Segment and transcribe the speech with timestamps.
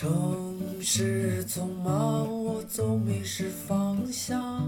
[0.00, 4.64] 城市匆忙，我总迷失方向。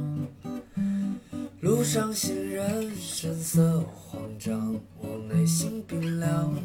[1.60, 6.60] 路上行人神色慌张，我内心冰凉。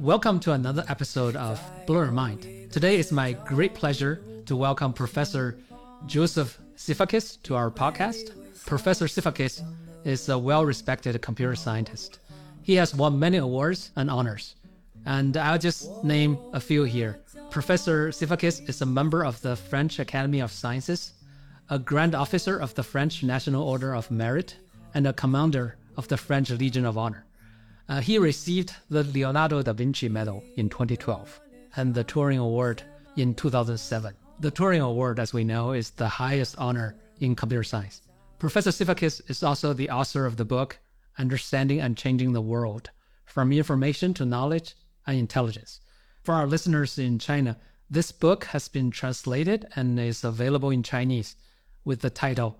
[0.00, 2.70] Welcome to another episode of Blow Your Mind.
[2.70, 5.56] Today is my great pleasure to welcome Professor
[6.06, 8.30] Joseph Sifakis to our podcast.
[8.66, 9.62] Professor Sifakis
[10.04, 12.20] is a well respected computer scientist.
[12.62, 14.54] He has won many awards and honors.
[15.06, 17.20] And I'll just name a few here.
[17.50, 21.12] Professor Sifakis is a member of the French Academy of Sciences,
[21.70, 24.56] a Grand Officer of the French National Order of Merit,
[24.94, 27.26] and a Commander of the French Legion of Honor.
[27.88, 31.40] Uh, he received the Leonardo da Vinci Medal in 2012
[31.76, 32.82] and the Turing Award
[33.16, 34.14] in 2007.
[34.40, 38.02] The Turing Award, as we know, is the highest honor in computer science.
[38.38, 40.78] Professor Sifakis is also the author of the book
[41.18, 42.90] Understanding and Changing the World
[43.26, 44.74] From Information to Knowledge
[45.05, 45.79] and Intelligence.
[46.23, 47.57] For our listeners in China,
[47.89, 51.35] this book has been translated and is available in Chinese
[51.83, 52.55] with the title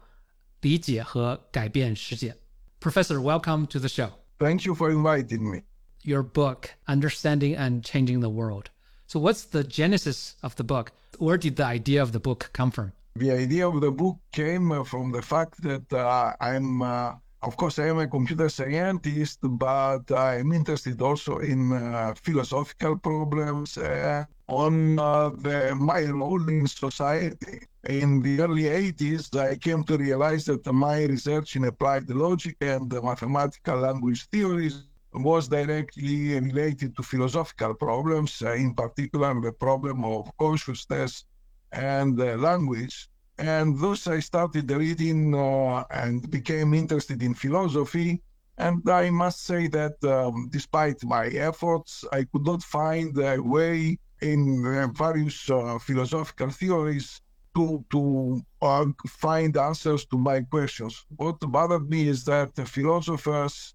[0.61, 2.35] 理解和改变世界.
[2.79, 5.63] Professor, welcome to the show Thank you for inviting me.
[6.03, 8.69] your book, Understanding and Changing the World.
[9.07, 10.91] So, what's the genesis of the book?
[11.17, 12.93] Where did the idea of the book come from?
[13.15, 17.15] The idea of the book came uh, from the fact that uh, I'm, uh,
[17.46, 23.76] of course, I am a computer scientist, but I'm interested also in uh, philosophical problems
[23.76, 27.66] uh, on uh, the, my role in society.
[27.88, 32.90] In the early 80s, I came to realize that my research in applied logic and
[33.02, 40.30] mathematical language theories was directly related to philosophical problems, uh, in particular the problem of
[40.38, 41.24] consciousness
[41.72, 43.08] and uh, language.
[43.38, 48.22] And thus I started reading uh, and became interested in philosophy.
[48.58, 53.98] And I must say that um, despite my efforts, I could not find a way
[54.20, 57.20] in uh, various uh, philosophical theories
[57.56, 61.05] to, to uh, find answers to my questions.
[61.16, 63.74] What bothered me is that the philosophers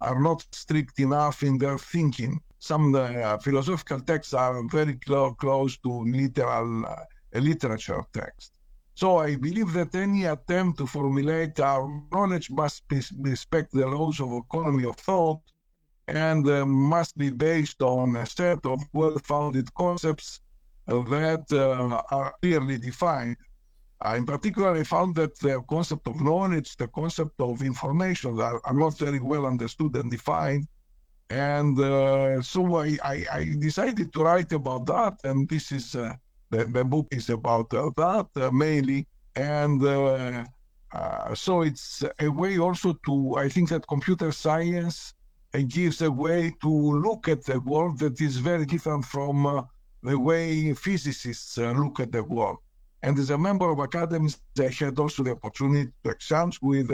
[0.00, 2.40] are not strict enough in their thinking.
[2.58, 6.96] Some uh, philosophical texts are very clo- close to literal uh,
[7.34, 8.57] literature text.
[9.00, 12.82] So I believe that any attempt to formulate our knowledge must
[13.20, 15.40] respect the laws of economy of thought
[16.08, 20.40] and uh, must be based on a set of well-founded concepts
[20.88, 23.36] that uh, are clearly defined.
[24.16, 28.74] In particular, I found that the concept of knowledge, the concept of information are, are
[28.74, 30.66] not very well understood and defined.
[31.30, 36.14] And uh, so I, I, I decided to write about that, and this is uh,
[36.50, 39.06] the, the book is about that uh, mainly.
[39.36, 40.44] And uh,
[40.92, 45.14] uh, so it's a way also to, I think that computer science
[45.68, 49.66] gives a way to look at the world that is very different from
[50.02, 52.58] the way physicists look at the world.
[53.02, 56.90] And as a member of academies, I had also the opportunity to exchange with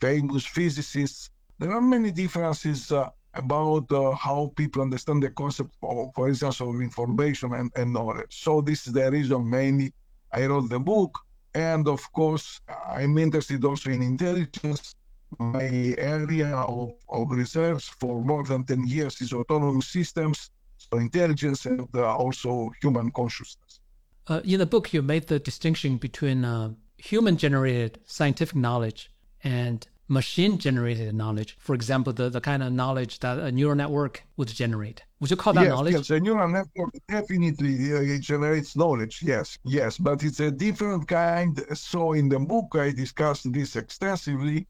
[0.00, 1.30] famous physicists.
[1.58, 6.60] There are many differences uh, about uh, how people understand the concept, of, for instance,
[6.60, 8.42] of information and, and knowledge.
[8.42, 9.92] So this is the reason mainly
[10.32, 11.18] I wrote the book.
[11.54, 14.94] And of course, I'm interested also in intelligence.
[15.38, 21.66] My area of, of research for more than 10 years is autonomous systems, so intelligence
[21.66, 23.80] and uh, also human consciousness.
[24.26, 29.10] Uh, in the book, you made the distinction between uh, human generated scientific knowledge
[29.42, 31.56] and machine generated knowledge.
[31.60, 35.04] For example, the, the kind of knowledge that a neural network would generate.
[35.20, 35.94] Would you call that yes, knowledge?
[35.94, 39.22] yes, a neural network definitely uh, it generates knowledge.
[39.22, 41.62] Yes, yes, but it's a different kind.
[41.74, 44.66] So in the book, I discussed this extensively.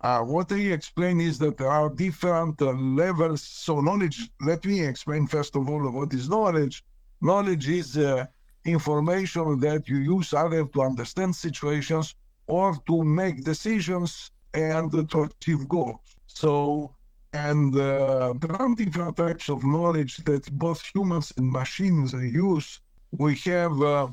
[0.00, 3.42] Uh, what I explain is that there are different uh, levels.
[3.42, 4.30] So knowledge.
[4.40, 6.84] Let me explain first of all what is knowledge.
[7.20, 8.26] Knowledge is uh,
[8.64, 12.14] information that you use either to understand situations
[12.46, 16.00] or to make decisions and the to achieve goals.
[16.26, 16.94] So
[17.34, 22.80] and uh, there are different types of knowledge that both humans and machines use.
[23.10, 24.08] We have uh,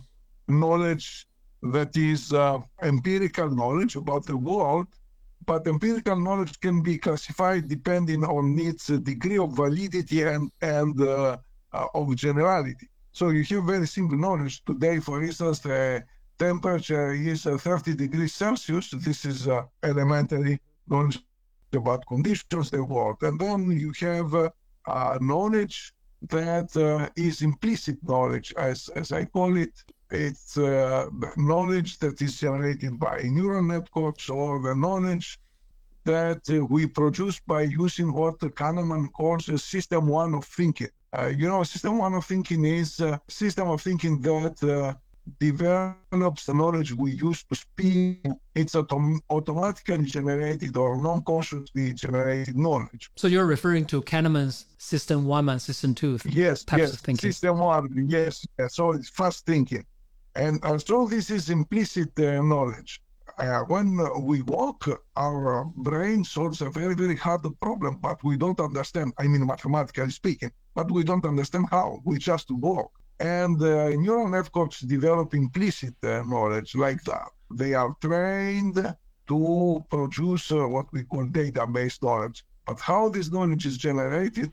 [0.48, 1.27] knowledge
[1.62, 4.88] that is uh, empirical knowledge about the world,
[5.45, 11.38] but empirical knowledge can be classified depending on its degree of validity and, and uh,
[11.74, 12.89] uh, of generality.
[13.12, 14.63] So you have very simple knowledge.
[14.66, 16.04] Today, for instance, the
[16.42, 18.90] temperature is uh, 30 degrees Celsius.
[18.92, 21.20] This is uh, elementary knowledge
[21.72, 23.18] about conditions they world.
[23.22, 25.94] And then you have uh, knowledge
[26.30, 26.70] that
[27.16, 29.74] is implicit knowledge, as, as I call it.
[30.10, 31.06] It's uh,
[31.38, 35.40] knowledge that is generated by neural networks or the knowledge
[36.06, 40.90] that uh, we produce by using what Kahneman calls a system one of thinking.
[41.18, 44.96] Uh, you know, system one of thinking is a system of thinking that
[45.39, 48.25] develops the knowledge we use to speak.
[48.56, 53.12] It's autom- automatically generated or non-consciously generated knowledge.
[53.15, 56.94] So you're referring to Kahneman's system one and system two Yes, types yes.
[56.94, 57.31] of thinking.
[57.31, 58.45] System one, yes.
[58.69, 59.85] So it's fast thinking.
[60.35, 63.01] And so this is implicit uh, knowledge.
[63.38, 68.38] Uh, when uh, we walk, our brain solves a very, very hard problem, but we
[68.38, 69.13] don't understand.
[69.18, 72.01] I mean, mathematically speaking, but we don't understand how.
[72.06, 72.91] We just walk.
[73.21, 77.29] And neural networks develop implicit uh, knowledge like that.
[77.53, 78.95] They are trained
[79.27, 82.44] to produce uh, what we call database knowledge.
[82.65, 84.51] But how this knowledge is generated,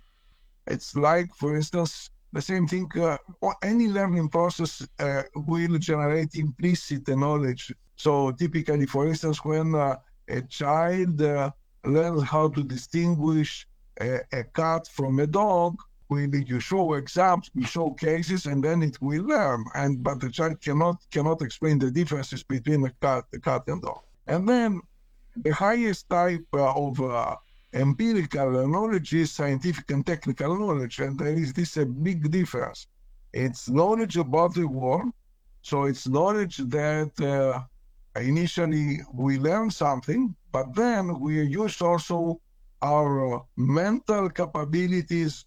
[0.67, 2.91] it's like, for instance, the same thing.
[2.95, 3.17] Uh,
[3.63, 7.73] any learning process uh, will generate implicit knowledge.
[7.97, 9.97] So typically, for instance, when uh,
[10.29, 11.21] a child
[11.85, 13.67] learns how to distinguish
[13.99, 15.77] a, a cat from a dog,
[16.09, 19.65] when you show examples, you show cases, and then it will learn.
[19.75, 23.81] And but the child cannot cannot explain the differences between the cat, the cat and
[23.83, 24.01] dog.
[24.27, 24.81] And then
[25.37, 27.37] the highest type uh, of uh,
[27.73, 32.87] empirical knowledge is scientific and technical knowledge, and there is this a big difference.
[33.33, 35.13] It's knowledge about the world,
[35.63, 37.61] so it's knowledge that uh,
[38.21, 42.41] initially we learn something, but then we use also
[42.81, 45.45] our mental capabilities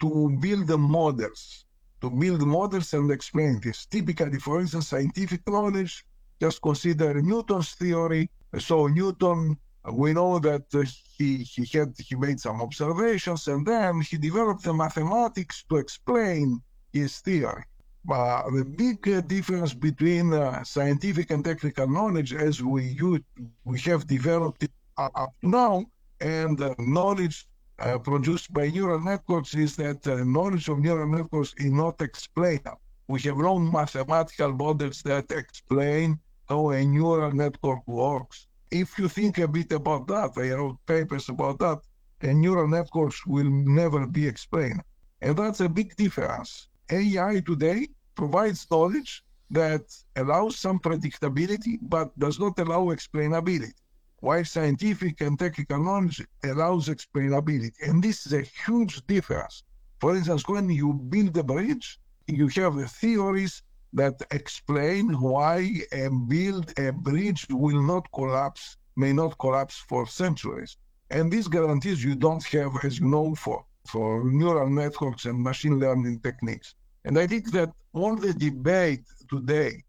[0.00, 1.64] to build the models,
[2.00, 3.86] to build models and explain this.
[3.86, 6.04] Typically, for instance, scientific knowledge,
[6.40, 8.30] just consider Newton's theory.
[8.58, 9.56] So Newton,
[9.92, 10.84] we know that uh,
[11.16, 16.60] he he had he made some observations and then he developed the mathematics to explain
[16.92, 17.64] his theory.
[18.10, 23.20] Uh, the big uh, difference between uh, scientific and technical knowledge, as we use,
[23.64, 25.84] we have developed it up now,
[26.20, 27.46] and knowledge
[27.80, 32.80] uh, produced by neural networks is that uh, knowledge of neural networks is not explainable.
[33.08, 36.18] We have no mathematical models that explain
[36.48, 38.46] how a neural network works.
[38.70, 41.80] If you think a bit about that, I wrote papers about that,
[42.20, 44.82] and neural networks will never be explained.
[45.22, 46.68] And that's a big difference.
[46.90, 49.82] AI today provides knowledge that
[50.16, 53.72] allows some predictability, but does not allow explainability
[54.20, 57.72] while scientific and technical knowledge allows explainability.
[57.86, 59.64] And this is a huge difference.
[60.00, 63.62] For instance, when you build a bridge, you have the theories
[63.92, 70.76] that explain why a build a bridge will not collapse, may not collapse for centuries.
[71.10, 75.78] And these guarantees you don't have, as you know, for, for neural networks and machine
[75.78, 76.74] learning techniques.
[77.04, 79.82] And I think that all the debate today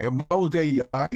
[0.00, 1.08] about AI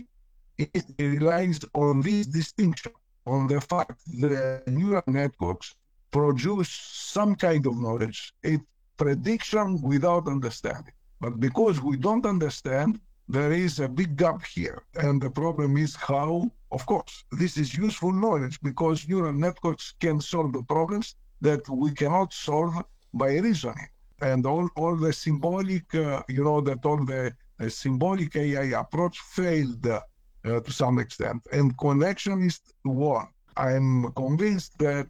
[0.74, 2.92] it relies on this distinction,
[3.26, 5.74] on the fact that neural networks
[6.10, 8.58] produce some kind of knowledge, a
[8.96, 10.92] prediction without understanding.
[11.20, 14.82] But because we don't understand, there is a big gap here.
[14.94, 20.20] And the problem is how, of course, this is useful knowledge because neural networks can
[20.20, 22.74] solve the problems that we cannot solve
[23.14, 23.88] by reasoning.
[24.20, 29.18] And all, all the symbolic, uh, you know, that all the, the symbolic AI approach
[29.18, 29.86] failed
[30.44, 31.46] uh, to some extent.
[31.52, 33.28] And connectionist one.
[33.56, 35.06] I'm convinced that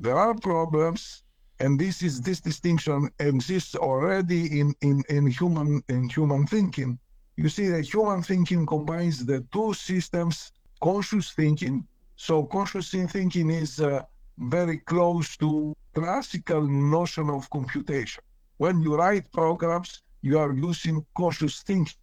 [0.00, 1.22] there are problems,
[1.60, 6.98] and this is this distinction exists already in, in, in human in human thinking.
[7.36, 11.86] You see that human thinking combines the two systems, conscious thinking.
[12.16, 14.02] So conscious thinking is uh,
[14.38, 18.22] very close to classical notion of computation.
[18.58, 21.94] When you write programs, you are using conscious thinking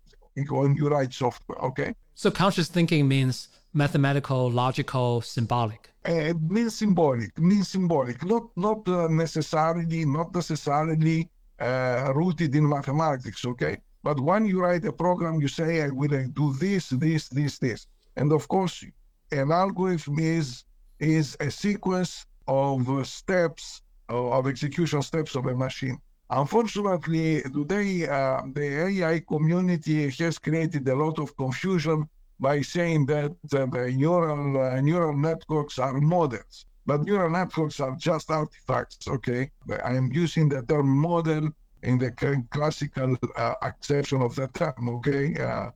[0.49, 1.93] when you write software, okay?
[2.15, 5.89] So conscious thinking means mathematical, logical, symbolic.
[6.05, 11.29] It means symbolic, means symbolic, not not uh, necessarily, not necessarily
[11.59, 13.77] uh, rooted in mathematics, okay?
[14.03, 17.87] But when you write a program, you say, I will do this, this, this, this.
[18.17, 18.83] And of course,
[19.31, 20.65] an algorithm is,
[20.99, 25.97] is a sequence of steps, of execution steps of a machine.
[26.35, 32.09] Unfortunately, today uh, the AI community has created a lot of confusion
[32.39, 37.95] by saying that uh, the neural uh, neural networks are models, but neural networks are
[37.97, 39.07] just artifacts.
[39.07, 39.51] Okay,
[39.85, 41.49] I am using the term model
[41.83, 42.09] in the
[42.49, 44.89] classical uh, acception of the term.
[44.97, 45.35] Okay.
[45.39, 45.69] Uh,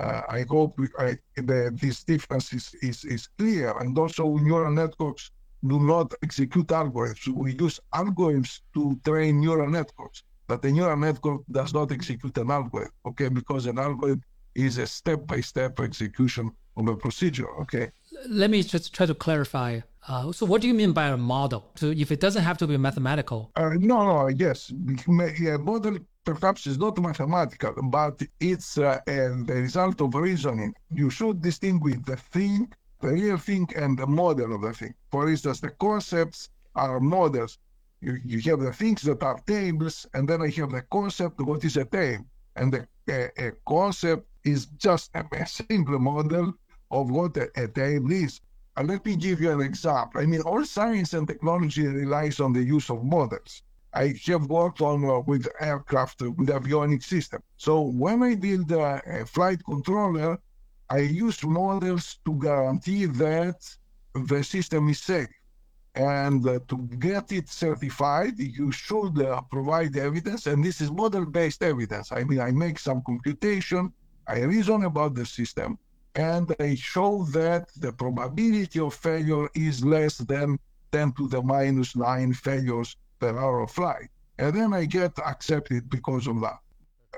[0.00, 3.72] uh, I hope I, the, this difference is, is, is clear.
[3.78, 5.30] And also, neural networks
[5.66, 7.28] do not execute algorithms.
[7.28, 12.50] We use algorithms to train neural networks, but the neural network does not execute an
[12.50, 13.28] algorithm, okay?
[13.28, 14.22] Because an algorithm
[14.54, 17.90] is a step-by-step execution of a procedure, okay?
[18.28, 19.80] let me just try to clarify.
[20.08, 21.70] Uh, so, what do you mean by a model?
[21.76, 23.52] So, if it doesn't have to be mathematical?
[23.56, 24.72] Uh, no, no, yes.
[24.72, 30.74] A model perhaps is not mathematical, but it's uh, the result of reasoning.
[30.92, 34.94] You should distinguish the thing, the real thing, and the model of the thing.
[35.10, 37.58] For instance, the concepts are models.
[38.00, 41.64] You, you have the things that are tables, and then I have the concept, what
[41.64, 42.24] is a table.
[42.56, 46.54] And the, a, a concept is just a, simple model
[46.90, 48.40] of what a, a table is.
[48.76, 50.20] And let me give you an example.
[50.20, 53.62] I mean, all science and technology relies on the use of models.
[53.94, 57.42] I have worked on uh, with aircraft with avionic system.
[57.58, 60.38] So when I build a flight controller,
[60.90, 63.58] I use models to guarantee that
[64.14, 65.28] the system is safe.
[65.94, 71.62] And uh, to get it certified, you should uh, provide evidence, and this is model-based
[71.62, 72.12] evidence.
[72.12, 73.92] I mean, I make some computation,
[74.26, 75.78] I reason about the system,
[76.14, 80.58] and I show that the probability of failure is less than
[80.92, 84.08] 10 to the minus 9 failures per hour of flight.
[84.38, 86.58] And then I get accepted because of that.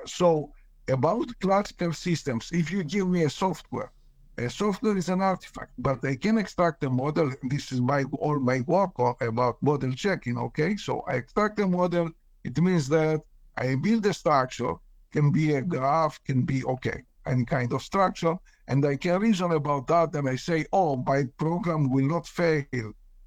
[0.07, 0.53] So,
[0.89, 3.91] about classical systems, if you give me a software,
[4.37, 7.33] a software is an artifact, but I can extract a model.
[7.45, 10.37] This is my all my work about model checking.
[10.39, 12.11] Okay, so I extract a model.
[12.43, 13.23] It means that
[13.57, 14.75] I build a structure,
[15.13, 18.37] can be a graph, can be okay, any kind of structure,
[18.67, 20.15] and I can reason about that.
[20.15, 22.65] And I say, oh, my program will not fail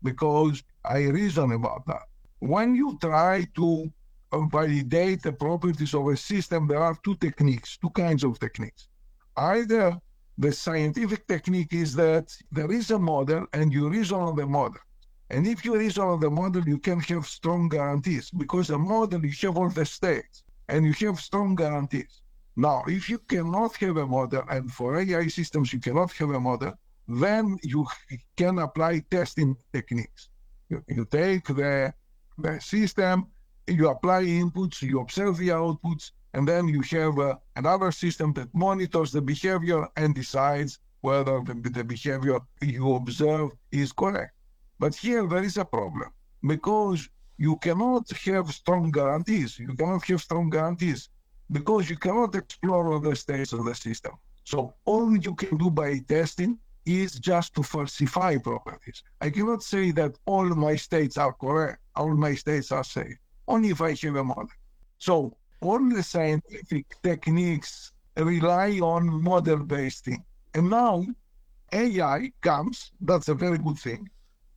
[0.04, 2.04] because I reason about that.
[2.40, 3.92] When you try to
[4.34, 8.90] Oh, validate the properties of a system, there are two techniques, two kinds of techniques.
[9.38, 9.98] Either
[10.38, 14.82] the scientific technique is that there is a model and you reason on the model.
[15.30, 19.26] And if you reason on the model, you can have strong guarantees because a model,
[19.26, 22.22] you have all the states and you have strong guarantees.
[22.56, 26.40] Now, if you cannot have a model, and for AI systems you cannot have a
[26.40, 26.74] model,
[27.08, 27.86] then you
[28.36, 30.30] can apply testing techniques.
[30.70, 31.94] You, you take the,
[32.38, 33.28] the system,
[33.68, 38.54] you apply inputs, you observe the outputs, and then you have uh, another system that
[38.54, 44.34] monitors the behavior and decides whether the, the behavior you observe is correct.
[44.80, 46.10] But here there is a problem
[46.46, 49.60] because you cannot have strong guarantees.
[49.60, 51.10] You cannot have strong guarantees
[51.52, 54.14] because you cannot explore other states of the system.
[54.44, 59.04] So all you can do by testing is just to falsify properties.
[59.20, 63.18] I cannot say that all my states are correct, all my states are safe,
[63.48, 64.50] only if I have a model.
[65.00, 70.24] So all the scientific techniques rely on model-based thing.
[70.54, 71.06] And now
[71.74, 74.10] AI comes, that's a very good thing,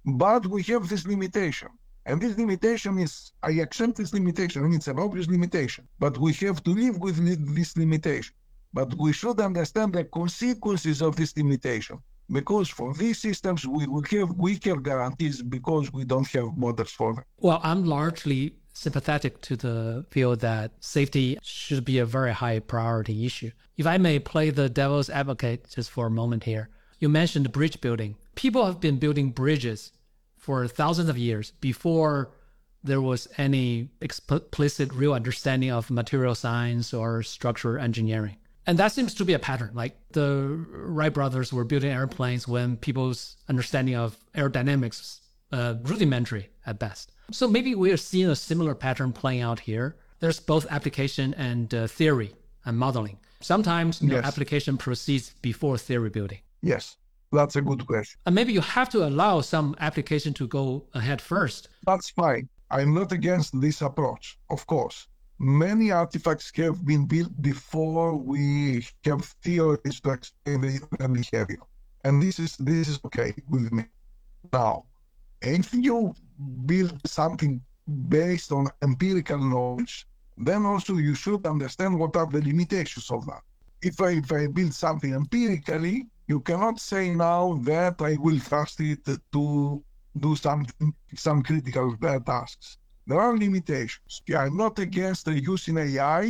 [0.04, 1.68] but we have this limitation.
[2.06, 6.32] And this limitation is, I accept this limitation, and it's an obvious limitation, but we
[6.34, 7.16] have to live with
[7.54, 8.34] this limitation.
[8.72, 11.98] But we should understand the consequences of this limitation,
[12.30, 17.14] because for these systems, we will have weaker guarantees because we don't have models for
[17.14, 17.24] them.
[17.38, 23.26] Well, I'm largely sympathetic to the view that safety should be a very high priority
[23.26, 23.50] issue.
[23.76, 27.80] If I may play the devil's advocate just for a moment here, you mentioned bridge
[27.80, 28.16] building.
[28.34, 29.92] People have been building bridges
[30.38, 32.30] for thousands of years before
[32.82, 38.36] there was any explicit real understanding of material science or structural engineering.
[38.66, 39.72] And that seems to be a pattern.
[39.74, 45.20] Like the Wright brothers were building airplanes when people's understanding of aerodynamics
[45.52, 47.12] uh, rudimentary at best.
[47.32, 49.96] So maybe we are seeing a similar pattern playing out here.
[50.20, 52.32] There's both application and uh, theory
[52.64, 53.18] and modeling.
[53.40, 54.10] Sometimes yes.
[54.10, 56.40] know, application proceeds before theory building.
[56.62, 56.96] Yes,
[57.32, 58.18] that's a good question.
[58.26, 61.68] And maybe you have to allow some application to go ahead first.
[61.86, 62.48] That's fine.
[62.70, 65.06] I'm not against this approach, of course.
[65.38, 71.62] Many artifacts have been built before we have theories to explain the behavior.
[72.04, 73.84] And this is this is okay with me.
[74.52, 74.84] Now,
[75.40, 76.14] if you
[76.66, 77.60] build something
[78.08, 80.06] based on empirical knowledge,
[80.36, 83.42] then also you should understand what are the limitations of that.
[83.82, 88.80] If I, if I build something empirically, you cannot say now that I will trust
[88.80, 89.82] it to
[90.18, 92.78] do something, some critical tasks.
[93.06, 94.22] There are limitations.
[94.36, 96.24] I'm not against using AI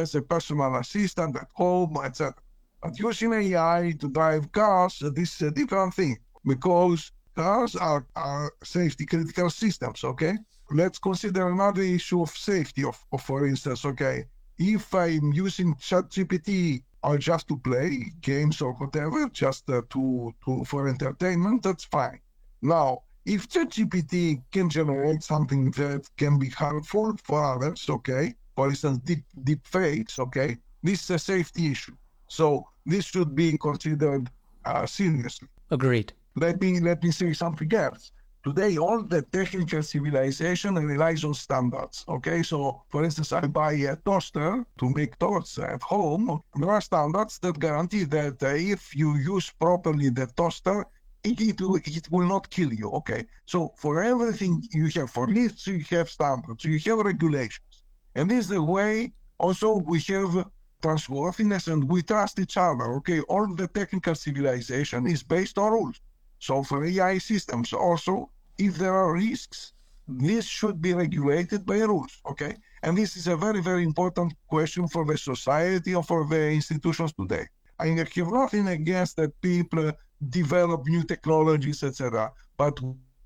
[0.00, 2.34] as a personal assistant at home, etc.
[2.82, 8.52] But using AI to drive cars, this is a different thing because cars are, are
[8.62, 10.36] safety critical systems, okay?
[10.70, 14.24] Let's consider another issue of safety, of, of for instance, okay?
[14.58, 20.64] If I'm using ChatGPT or just to play games or whatever, just uh, to, to
[20.64, 22.20] for entertainment, that's fine.
[22.62, 28.98] Now, if ChatGPT can generate something that can be harmful for others, okay, for instance,
[29.04, 31.96] deep, deep fakes, okay, this is a safety issue.
[32.28, 34.30] So this should be considered
[34.64, 35.48] uh, seriously.
[35.70, 36.12] Agreed.
[36.36, 38.12] Let me let me say something else.
[38.42, 42.06] Today, all the technical civilization relies on standards.
[42.08, 46.40] Okay, so for instance, I buy a toaster to make toasts at home.
[46.54, 50.86] There are standards that guarantee that uh, if you use properly the toaster,
[51.22, 52.90] it, it, will, it will not kill you.
[52.92, 57.82] Okay, so for everything you have, for lifts, you have standards, you have regulations.
[58.14, 60.46] And this is the way also we have
[60.80, 62.94] trustworthiness and we trust each other.
[62.94, 66.00] Okay, all the technical civilization is based on rules.
[66.40, 69.72] So for AI systems also, if there are risks,
[70.08, 72.56] this should be regulated by rules, okay?
[72.82, 77.12] And this is a very, very important question for the society or for the institutions
[77.12, 77.46] today.
[77.78, 79.92] I have nothing against that people
[80.28, 82.32] develop new technologies, etc.
[82.56, 82.78] But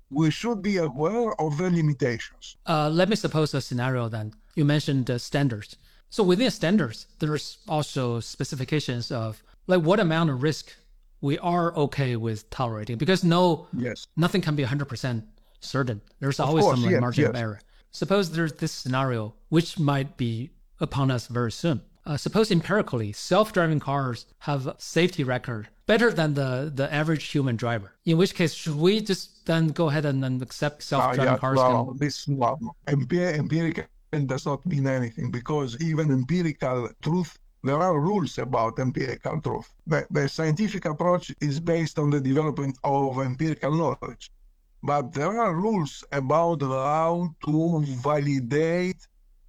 [0.09, 2.57] we should be aware of the limitations.
[2.65, 4.33] Uh, let me suppose a scenario then.
[4.55, 5.77] You mentioned uh, standards.
[6.09, 10.73] So within standards, there's also specifications of like what amount of risk
[11.21, 15.23] we are okay with tolerating because no, yes, nothing can be 100%
[15.59, 16.01] certain.
[16.19, 17.29] There's always course, some like, yes, margin yes.
[17.29, 17.59] of error.
[17.91, 21.81] Suppose there's this scenario which might be upon us very soon.
[22.05, 27.55] Uh, suppose empirically, self-driving cars have a safety record better than the, the average human
[27.55, 27.93] driver.
[28.05, 31.37] In which case, should we just then go ahead and, and accept Uh, self-driving yeah,
[31.39, 31.57] cars?
[31.57, 33.85] well, can- this well, empi- empirical
[34.27, 39.69] does not mean anything because even empirical truth, there are rules about empirical truth.
[39.87, 44.31] The, the scientific approach is based on the development of empirical knowledge,
[44.83, 49.01] but there are rules about how to validate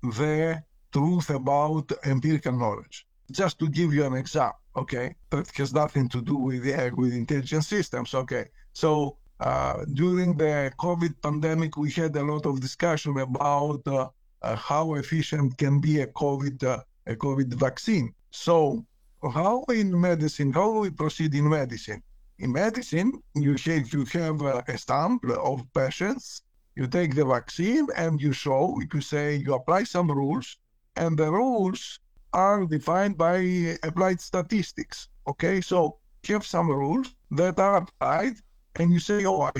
[0.02, 3.06] the truth about empirical knowledge.
[3.30, 7.12] Just to give you an example, okay, that has nothing to do with the with
[7.12, 8.46] intelligent systems, okay.
[8.72, 14.08] So uh, during the COVID pandemic, we had a lot of discussion about uh,
[14.42, 16.78] uh, how efficient can be a COVID uh,
[17.14, 18.12] COVID vaccine.
[18.30, 18.84] So
[19.22, 22.02] how in medicine, how we proceed in medicine?
[22.38, 26.42] In medicine, you have you have a sample of patients.
[26.74, 28.78] You take the vaccine and you show.
[28.92, 30.58] You say you apply some rules,
[30.96, 31.98] and the rules
[32.32, 35.08] are defined by applied statistics.
[35.26, 38.36] Okay, so you have some rules that are applied
[38.78, 39.52] and you say, oh, I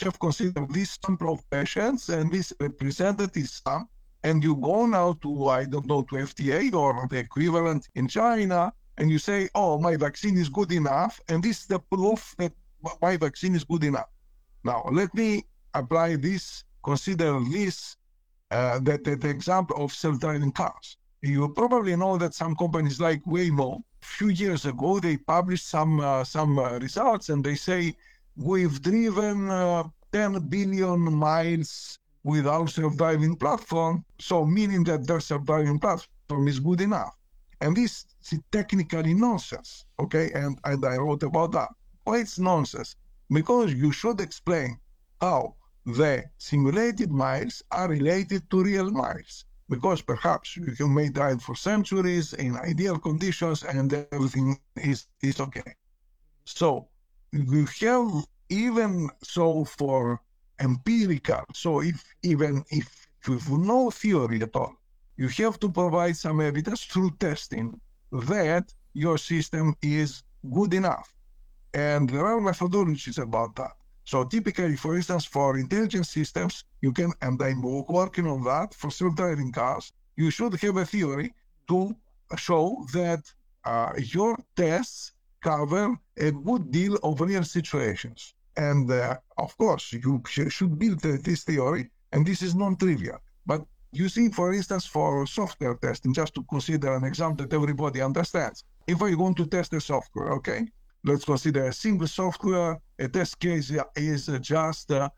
[0.00, 3.88] have, considered this sample of patients and this representative sum,
[4.24, 8.72] and you go now to, I don't know, to FDA or the equivalent in China,
[8.98, 12.52] and you say, oh, my vaccine is good enough, and this is the proof that
[13.00, 14.10] my vaccine is good enough.
[14.64, 17.96] Now, let me apply this, consider this,
[18.50, 20.96] uh, that, that example of self-driving cars.
[21.22, 26.00] You probably know that some companies like Waymo, a few years ago, they published some
[26.00, 27.94] uh, some uh, results, and they say
[28.34, 34.04] we've driven uh, 10 billion miles with our self-driving platform.
[34.18, 37.14] So meaning that their self-driving platform is good enough.
[37.60, 39.84] And this is technically nonsense.
[40.00, 41.68] Okay, and, and I wrote about that.
[42.04, 42.96] Why it's nonsense?
[43.30, 44.78] Because you should explain
[45.20, 45.54] how
[45.86, 52.34] the simulated miles are related to real miles because perhaps you may drive for centuries
[52.34, 55.74] in ideal conditions and everything is, is okay.
[56.44, 56.88] So
[57.32, 60.20] you have even so for
[60.62, 62.86] empirical, so if even if
[63.28, 64.74] with no theory at all,
[65.16, 70.22] you have to provide some evidence through testing that your system is
[70.52, 71.12] good enough.
[71.74, 73.74] And there are methodologies about that.
[74.04, 78.90] So typically, for instance, for intelligent systems, you can, and I'm working on that for
[78.90, 81.32] self-driving cars, you should have a theory
[81.68, 81.94] to
[82.36, 83.22] show that
[83.64, 88.34] uh, your tests cover a good deal of real situations.
[88.56, 93.18] And uh, of course, you sh- should build this theory, and this is non-trivial.
[93.46, 98.00] But you see, for instance, for software testing, just to consider an example that everybody
[98.00, 98.64] understands.
[98.86, 100.66] If I want to test a software, okay,
[101.04, 102.78] let's consider a single software.
[102.98, 105.08] A test case is just uh,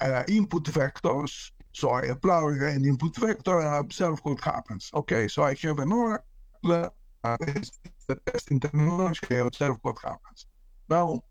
[0.00, 1.50] uh, input vectors.
[1.72, 4.90] So I apply an input vector and observe what happens.
[4.94, 6.92] Okay, so I have an oracle,
[7.24, 7.36] uh,
[8.06, 10.46] the testing terminology, observe what happens.
[10.88, 11.22] Now,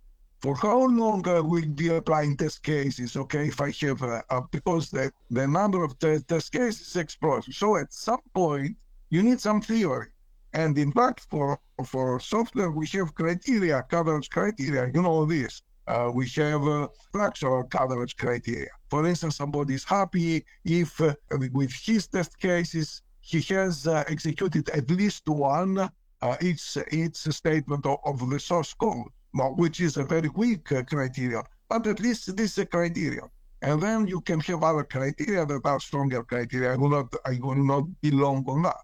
[0.44, 5.10] for how long I will be applying test cases, okay, if I have, because the,
[5.32, 7.48] the number of te- test cases explodes.
[7.56, 8.76] So at some point,
[9.10, 10.10] you need some theory.
[10.52, 14.92] And in fact, for, for software, we have criteria, coverage criteria.
[14.94, 15.62] You know this.
[15.88, 18.70] Uh, we have uh, structural coverage criteria.
[18.90, 21.16] For instance, somebody is happy if uh,
[21.54, 25.90] with his test cases, he has uh, executed at least one
[26.22, 30.84] uh, each, each statement of, of the source code, which is a very weak uh,
[30.84, 31.44] criterion.
[31.70, 33.30] But at least this is a criterion.
[33.62, 36.74] And then you can have other criteria that are stronger criteria.
[36.74, 38.84] I will not, I will not be long on that.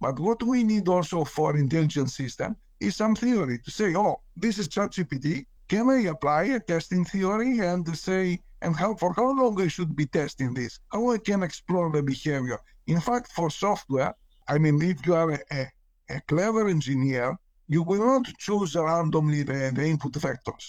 [0.00, 4.58] But what we need also for intelligent system is some theory to say, oh, this
[4.58, 5.44] is ChatGPT.
[5.68, 9.94] can I apply a testing theory and say, and how for how long I should
[9.94, 10.78] be testing this?
[10.92, 12.58] How I can explore the behavior?
[12.86, 14.14] In fact, for software,
[14.48, 15.72] I mean, if you are a, a,
[16.08, 17.36] a clever engineer,
[17.74, 20.64] you will not choose randomly the, the input vectors.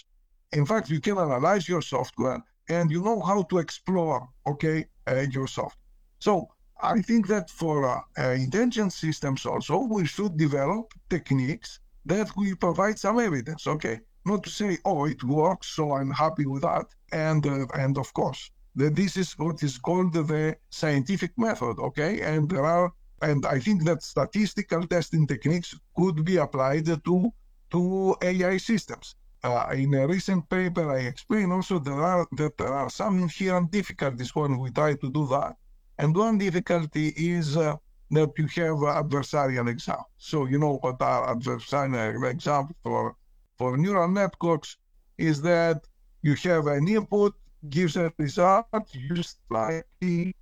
[0.60, 5.26] In fact, you can analyze your software and you know how to explore, okay, uh,
[5.36, 5.90] your software.
[6.20, 6.34] So
[6.80, 12.56] I think that for uh, uh, intelligent systems also, we should develop techniques that will
[12.66, 14.00] provide some evidence, okay?
[14.26, 16.86] Not to say, oh, it works, so I'm happy with that.
[17.12, 22.22] And, uh, and of course, that this is what is called the scientific method, okay?
[22.22, 27.34] And there are, and I think that statistical testing techniques could be applied to,
[27.72, 29.16] to AI systems.
[29.44, 33.72] Uh, in a recent paper, I explain also there are that there are some inherent
[33.72, 35.56] difficulties when we try to do that,
[35.98, 37.76] and one difficulty is uh,
[38.12, 40.10] that you have adversarial example.
[40.18, 43.16] So you know what are adversarial example for
[43.58, 44.78] for neural networks
[45.18, 45.88] is that
[46.22, 47.34] you have an input
[47.70, 50.36] gives a result, you slightly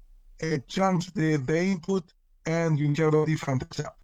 [0.68, 2.14] change the, the input,
[2.50, 2.88] and you
[3.26, 3.64] different.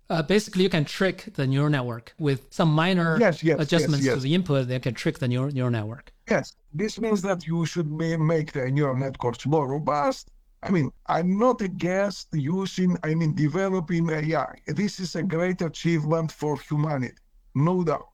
[0.09, 4.15] Uh, basically, you can trick the neural network with some minor yes, yes, adjustments yes,
[4.15, 4.67] to the input.
[4.67, 6.13] They can trick the neural, neural network.
[6.29, 10.29] Yes, this means that you should make the neural networks more robust.
[10.61, 14.53] I mean, I'm not against using, I mean, developing AI.
[14.67, 17.21] This is a great achievement for humanity,
[17.55, 18.09] no doubt.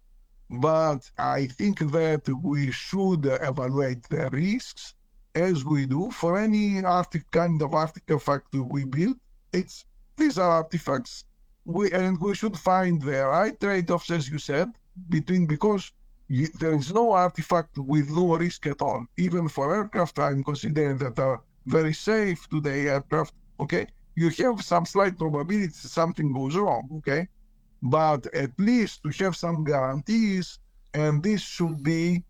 [0.50, 4.94] But I think that we should evaluate the risks
[5.36, 6.82] as we do for any
[7.32, 9.18] kind of artifact we build.
[9.54, 9.86] It's
[10.22, 11.26] these are artifacts
[11.66, 14.68] we and we should find the right trade-offs, as you said,
[15.10, 15.92] between because
[16.28, 19.06] you, there is no artifact with no risk at all.
[19.18, 23.34] Even for aircraft, I'm considering that are very safe today aircraft.
[23.60, 26.86] Okay, you have some slight probability something goes wrong.
[27.00, 27.28] Okay,
[27.82, 30.60] but at least to have some guarantees,
[30.94, 32.24] and this should be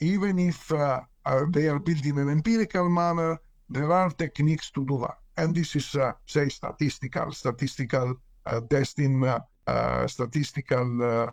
[0.00, 4.84] even if uh, uh, they are built in an empirical manner, there are techniques to
[4.86, 5.18] do that.
[5.40, 11.32] And this is, uh, say, statistical, statistical uh, testing uh, uh, statistical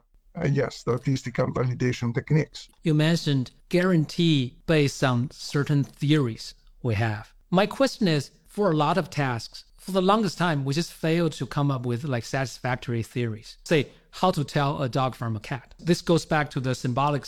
[0.49, 2.69] yes, statistical validation techniques.
[2.83, 7.33] You mentioned guarantee based on certain theories we have.
[7.49, 11.33] My question is for a lot of tasks, for the longest time, we just failed
[11.33, 13.57] to come up with like satisfactory theories.
[13.65, 15.73] Say, how to tell a dog from a cat.
[15.79, 17.25] This goes back to the symbolic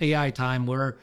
[0.00, 0.98] AI time where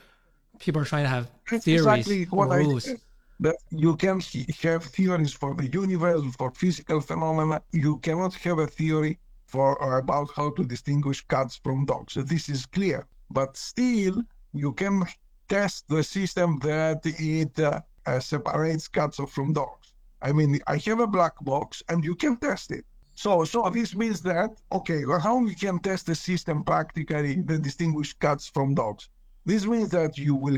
[0.59, 2.89] people are trying to have theories exactly rules.
[2.89, 2.95] I,
[3.39, 4.22] that you can
[4.62, 7.62] have theories for the universe, for physical phenomena.
[7.72, 12.13] You cannot have a theory for or about how to distinguish cats from dogs.
[12.15, 13.08] This is clear.
[13.30, 14.22] But still,
[14.54, 15.04] you can
[15.50, 19.93] test the system that it uh, uh, separates cats from dogs.
[20.22, 22.86] I mean, I have a black box, and you can test it.
[23.15, 27.62] So, so this means that okay, well, how we can test the system practically that
[27.62, 29.10] distinguish cats from dogs?
[29.46, 30.58] This means that you will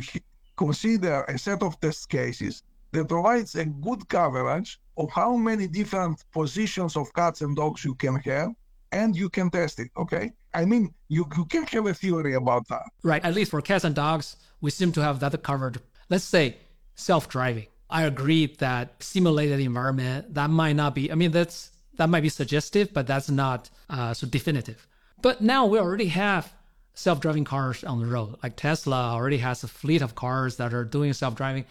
[0.56, 6.24] consider a set of test cases that provides a good coverage of how many different
[6.32, 8.50] positions of cats and dogs you can have,
[8.92, 9.90] and you can test it.
[9.98, 12.86] Okay, I mean you you can have a theory about that.
[13.04, 13.24] Right.
[13.24, 15.82] At least for cats and dogs, we seem to have that covered.
[16.10, 16.58] Let's say
[16.96, 17.68] self-driving.
[17.90, 21.12] I agree that simulated environment that might not be.
[21.12, 24.88] I mean that's that might be suggestive, but that's not uh, so definitive.
[25.22, 26.54] But now we already have
[26.96, 28.38] self-driving cars on the road.
[28.42, 31.66] Like Tesla already has a fleet of cars that are doing self-driving.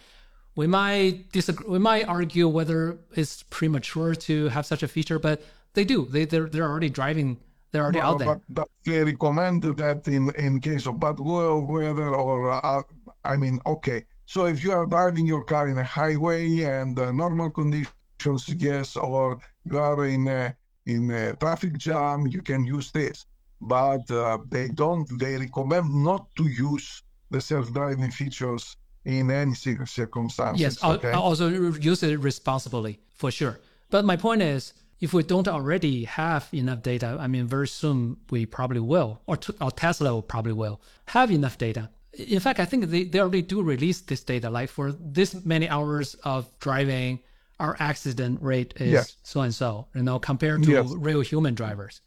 [0.55, 1.67] We might disagree.
[1.67, 6.05] We might argue whether it's premature to have such a feature, but they do.
[6.05, 7.37] They they're, they're already driving.
[7.71, 8.27] They're already well, out there.
[8.27, 12.83] But, but they recommend that in in case of bad weather or uh,
[13.25, 14.05] I mean, okay.
[14.27, 18.95] So if you are driving your car in a highway and uh, normal conditions, yes,
[18.95, 23.25] or you are in a, in a traffic jam, you can use this
[23.61, 25.07] but uh, they don't.
[25.19, 30.61] They recommend not to use the self-driving features in any circumstances.
[30.61, 31.11] Yes, okay?
[31.11, 33.59] also use it responsibly for sure.
[33.89, 38.17] But my point is, if we don't already have enough data, I mean, very soon
[38.29, 41.89] we probably will, or, or Tesla will probably will have enough data.
[42.13, 44.49] In fact, I think they, they already do release this data.
[44.49, 47.19] Like for this many hours of driving,
[47.59, 49.17] our accident rate is yes.
[49.23, 50.91] so and so, you know, compared to yes.
[50.91, 52.01] real human drivers.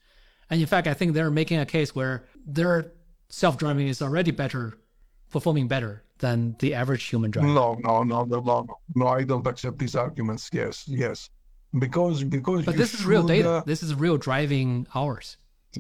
[0.51, 2.93] And in fact, I think they're making a case where their
[3.29, 4.79] self-driving is already better,
[5.31, 7.49] performing better than the average human driver.
[7.49, 9.07] No, no, no, no, no, no.
[9.07, 10.51] I don't accept these arguments.
[10.53, 11.31] Yes, yes,
[11.79, 12.65] because because.
[12.65, 13.51] But this is real data.
[13.51, 15.37] Uh, this is real driving hours.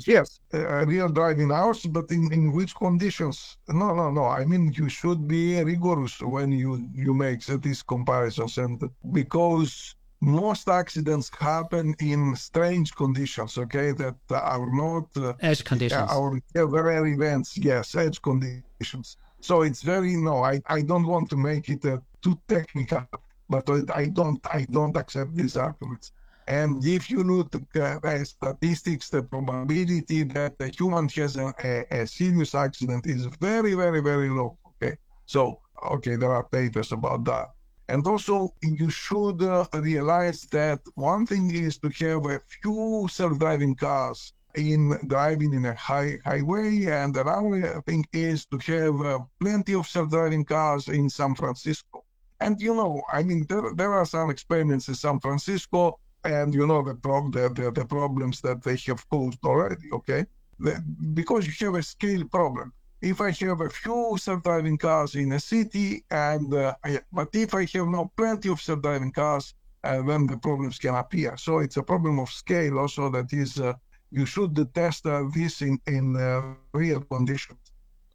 [0.06, 3.56] Yes, uh, real driving hours, but in, in which conditions?
[3.68, 4.26] No, no, no.
[4.26, 8.78] I mean, you should be rigorous when you you make these comparisons, and
[9.12, 16.10] because most accidents happen in strange conditions, okay, that are not uh, edge conditions.
[16.10, 17.56] our rare events.
[17.56, 19.16] Yes, edge conditions.
[19.40, 20.42] So it's very no.
[20.42, 23.06] I, I don't want to make it uh, too technical,
[23.48, 26.12] but I don't I don't accept these arguments.
[26.48, 31.84] And if you look at uh, statistics, the probability that a human has a, a,
[31.90, 34.56] a, serious accident is very, very, very low.
[34.82, 34.96] Okay.
[35.26, 37.50] So, okay, there are papers about that.
[37.88, 43.76] And also, you should uh, realize that one thing is to have a few self-driving
[43.76, 49.74] cars in driving in a high highway, and another thing is to have uh, plenty
[49.74, 52.04] of self-driving cars in San Francisco.
[52.40, 56.66] And you know, I mean, there, there are some experiments in San Francisco, and you
[56.66, 59.88] know the, the, the, the problems that they have caused already.
[59.92, 60.26] Okay,
[60.58, 60.82] the,
[61.14, 65.40] because you have a scale problem if I have a few self-driving cars in a
[65.40, 70.26] city, and uh, I, but if I have now plenty of self-driving cars, uh, then
[70.26, 71.36] the problems can appear.
[71.36, 73.74] So it's a problem of scale also that is uh,
[74.10, 77.60] you should test uh, this in in uh, real conditions.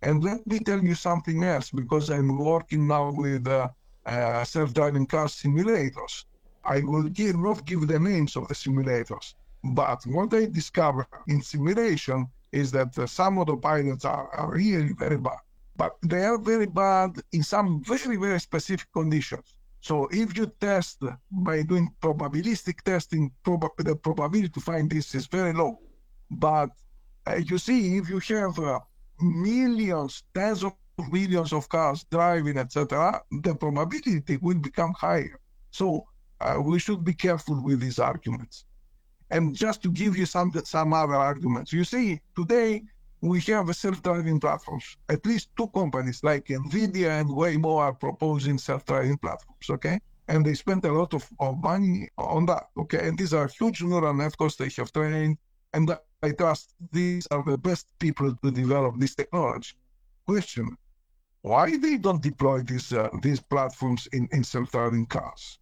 [0.02, 3.70] And let me tell you something else because I'm working now with uh,
[4.44, 6.26] self-driving car simulators.
[6.66, 11.42] I will give, not give the names of the simulators, but what I discovered in
[11.42, 15.42] simulation is that some autopilots are, are really very bad,
[15.76, 19.56] but they are very bad in some very, very specific conditions.
[19.82, 25.26] So if you test by doing probabilistic testing, prob- the probability to find this is
[25.28, 25.80] very low.
[26.32, 26.70] But
[27.28, 28.80] uh, you see, if you have uh,
[29.20, 30.74] millions, tens of
[31.12, 35.40] millions of cars driving, etc., the probability will become higher.
[35.72, 36.06] So
[36.40, 38.66] uh, we should be careful with these arguments.
[39.34, 42.84] And just to give you some some other arguments, you see, today
[43.22, 44.86] we have self-driving platforms.
[45.10, 49.98] At least two companies like NVIDIA and Waymo are proposing self-driving platforms, okay?
[50.28, 53.08] And they spend a lot of, of money on that, okay?
[53.08, 55.38] And these are huge neural networks they have trained.
[55.74, 59.74] And I trust these are the best people to develop this technology.
[60.28, 60.78] Question,
[61.42, 65.60] why they don't deploy these, uh, these platforms in, in self-driving cars?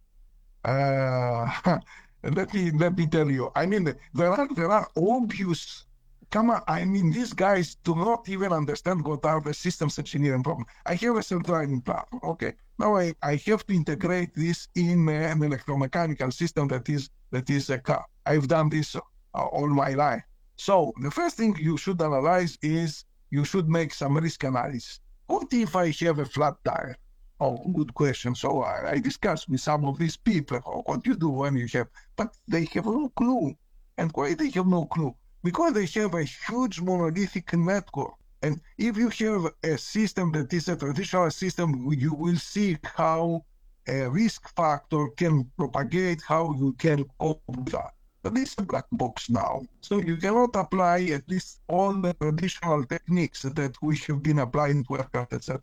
[0.62, 1.46] Uh,
[2.22, 3.50] let me let me tell you.
[3.54, 5.84] I mean, there are there are obvious.
[6.30, 10.42] Come on, I mean, these guys do not even understand what are the systems engineering
[10.42, 10.66] problem.
[10.86, 12.22] I have a self-driving platform.
[12.24, 17.50] Okay, now I, I have to integrate this in an electromechanical system that is that
[17.50, 18.06] is a car.
[18.24, 19.00] I've done this uh,
[19.34, 20.22] all my life.
[20.56, 25.00] So the first thing you should analyze is you should make some risk analysis.
[25.26, 26.96] What if I have a flat tire?
[27.44, 28.36] Oh, good question.
[28.36, 31.66] So I, I discussed with some of these people oh, what you do when you
[31.72, 33.56] have, but they have no clue.
[33.98, 35.12] And why they have no clue?
[35.42, 38.14] Because they have a huge monolithic network.
[38.42, 43.44] And if you have a system that is a traditional system, you will see how
[43.88, 47.90] a risk factor can propagate, how you can cope with that.
[48.22, 49.62] But it's a black box now.
[49.80, 54.84] So you cannot apply at least all the traditional techniques that we have been applying
[54.84, 55.60] to aircraft, etc.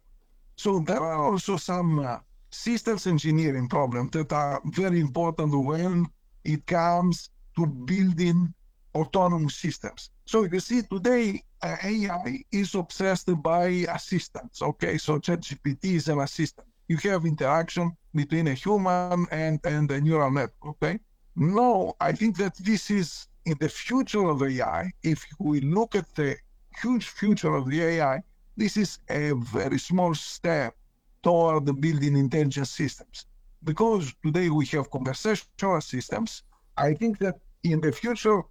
[0.59, 2.17] So there are also some uh,
[2.51, 6.05] systems engineering problems that are very important when
[6.43, 8.53] it comes to building
[8.93, 10.09] autonomous systems.
[10.25, 14.61] So you see, today uh, AI is obsessed by assistants.
[14.61, 16.67] Okay, so ChatGPT is an assistant.
[16.89, 20.75] You have interaction between a human and, and a neural network.
[20.83, 20.99] Okay,
[21.37, 24.91] no, I think that this is in the future of AI.
[25.03, 26.35] If we look at the
[26.81, 28.21] huge future of the AI,
[28.59, 30.75] this is a very small step
[31.23, 33.25] toward building intelligent systems.
[33.63, 36.43] Because today we have conversational systems,
[36.77, 38.41] I think that in the future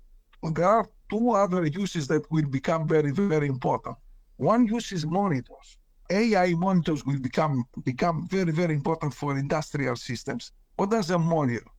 [0.55, 3.97] there are two other uses that will become very, very important.
[4.37, 5.69] One use is monitors.
[6.11, 10.53] AI monitors will become become very, very important for industrial systems.
[10.77, 11.71] What does a monitor?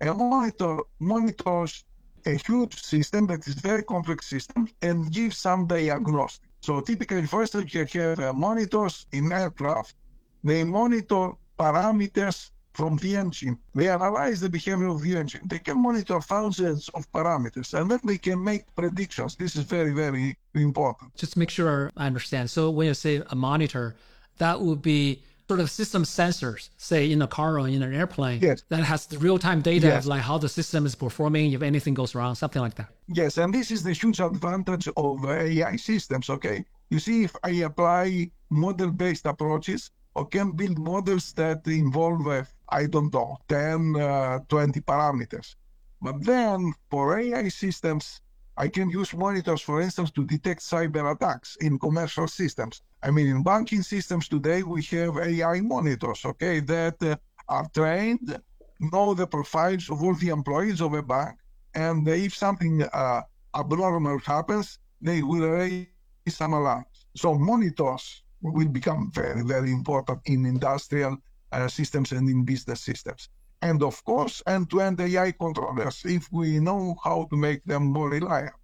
[0.00, 1.84] A monitor monitors
[2.26, 6.48] a huge system that is very complex system and gives some diagnostic.
[6.64, 9.96] So typically, first you have uh, monitors in aircraft.
[10.42, 13.58] They monitor parameters from the engine.
[13.74, 15.42] They analyze the behavior of the engine.
[15.44, 19.36] They can monitor thousands of parameters and then they can make predictions.
[19.36, 21.14] This is very, very important.
[21.16, 22.48] Just make sure I understand.
[22.48, 23.96] So when you say a monitor,
[24.38, 28.40] that would be sort of system sensors, say in a car or in an airplane,
[28.40, 28.64] yes.
[28.68, 30.04] that has the real time data yes.
[30.04, 32.88] of like how the system is performing, if anything goes wrong, something like that.
[33.08, 36.30] Yes, and this is the huge advantage of AI systems.
[36.30, 42.26] Okay, you see, if I apply model based approaches, or can build models that involve,
[42.26, 45.56] uh, I don't know, 10, uh, 20 parameters.
[46.00, 48.20] But then for AI systems,
[48.56, 52.82] I can use monitors, for instance, to detect cyber attacks in commercial systems.
[53.02, 57.16] I mean, in banking systems today, we have AI monitors, okay, that uh,
[57.48, 58.38] are trained
[58.80, 61.38] know the profiles of all the employees of a bank,
[61.74, 63.22] and if something uh,
[63.54, 65.86] abnormal happens, they will raise
[66.28, 67.06] some alarms.
[67.16, 71.16] So monitors will become very, very important in industrial
[71.52, 73.28] uh, systems and in business systems.
[73.64, 78.60] And of course, end-to-end AI controllers, if we know how to make them more reliable.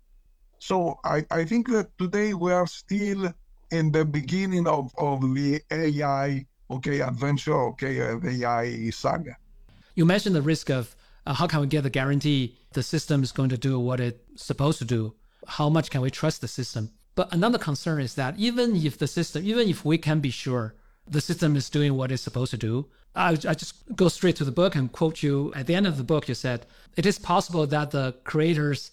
[0.59, 3.33] So I, I think that today we are still
[3.71, 9.39] in the beginning of, of the AI, okay, adventure, okay, uh, the AI saga.
[9.95, 13.33] You mentioned the risk of uh, how can we get the guarantee the system is
[13.33, 15.15] going to do what it's supposed to do?
[15.47, 16.91] How much can we trust the system?
[17.15, 20.75] But another concern is that even if the system, even if we can be sure
[21.11, 24.45] the system is doing what it's supposed to do, I, I just go straight to
[24.45, 26.29] the book and quote you at the end of the book.
[26.29, 28.93] You said, It is possible that the creators,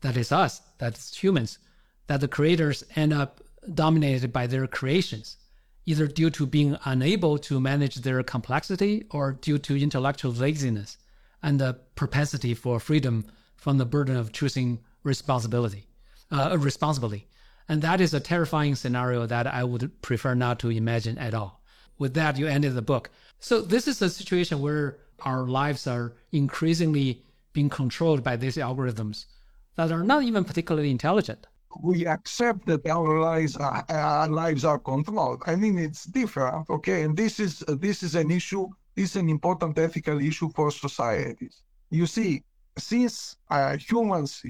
[0.00, 1.58] that is us, that's humans,
[2.06, 3.42] that the creators end up
[3.74, 5.36] dominated by their creations,
[5.86, 10.96] either due to being unable to manage their complexity or due to intellectual laziness
[11.42, 15.86] and the propensity for freedom from the burden of choosing responsibility,
[16.30, 16.56] uh.
[17.70, 21.62] And that is a terrifying scenario that I would prefer not to imagine at all.
[22.00, 23.10] With that, you ended the book.
[23.38, 29.26] So this is a situation where our lives are increasingly being controlled by these algorithms
[29.76, 31.46] that are not even particularly intelligent.
[31.80, 35.44] We accept that our lives are, our lives are controlled.
[35.46, 37.02] I mean, it's different, okay?
[37.04, 38.66] And this is this is an issue.
[38.96, 41.62] This is an important ethical issue for societies.
[41.90, 42.42] You see,
[42.76, 44.42] since uh, humans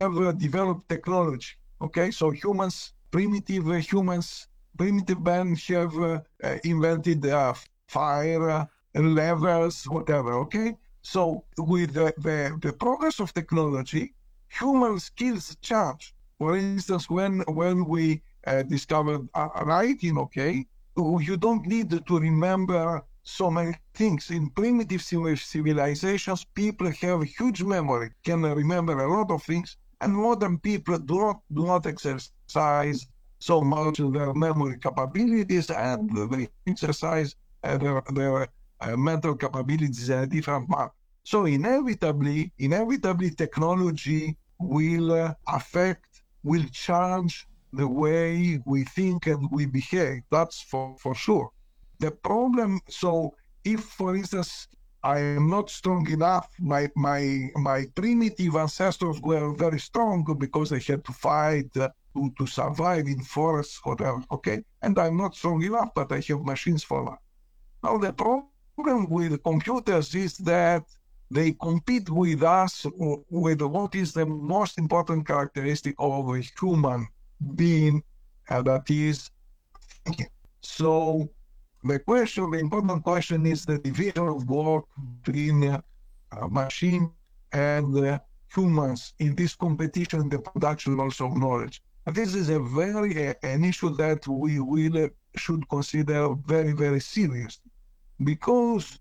[0.00, 6.20] have developed technology, okay, so humans, primitive humans, primitive men have uh,
[6.64, 7.54] invented uh,
[7.86, 10.76] fire, levers, whatever, okay?
[11.02, 14.14] So with the, the, the progress of technology,
[14.48, 16.14] human skills change.
[16.38, 23.02] For instance, when when we uh, discovered uh, writing, okay, you don't need to remember
[23.22, 24.30] so many things.
[24.30, 30.58] In primitive civilizations, people have huge memory, can remember a lot of things, and modern
[30.58, 33.06] people do not do not exercise
[33.38, 38.48] so much their memory capabilities, and they exercise uh, their, their
[38.80, 40.90] uh, mental capabilities in a different manner.
[41.24, 49.66] So inevitably, inevitably, technology will uh, affect, will change the way we think and we
[49.66, 50.22] behave.
[50.30, 51.50] That's for, for sure.
[52.00, 53.34] The problem, so
[53.64, 54.68] if, for instance,
[55.08, 60.80] I am not strong enough, my, my, my primitive ancestors were very strong because they
[60.80, 64.62] had to fight uh, to, to survive in forests, whatever, okay?
[64.82, 67.20] And I'm not strong enough, but I have machines for that.
[67.82, 70.84] Now, the problem with computers is that
[71.30, 72.84] they compete with us
[73.30, 77.08] with what is the most important characteristic of a human
[77.54, 78.02] being,
[78.50, 79.30] and that is
[80.04, 80.28] thinking.
[80.60, 81.30] So
[81.84, 84.84] the question, the important question is the division of work
[85.22, 85.80] between uh,
[86.48, 87.10] machine
[87.52, 88.20] and
[88.54, 91.82] humans in this competition, the production also of knowledge.
[92.06, 97.60] And this is a very an issue that we uh, should consider very very serious,
[98.24, 98.98] because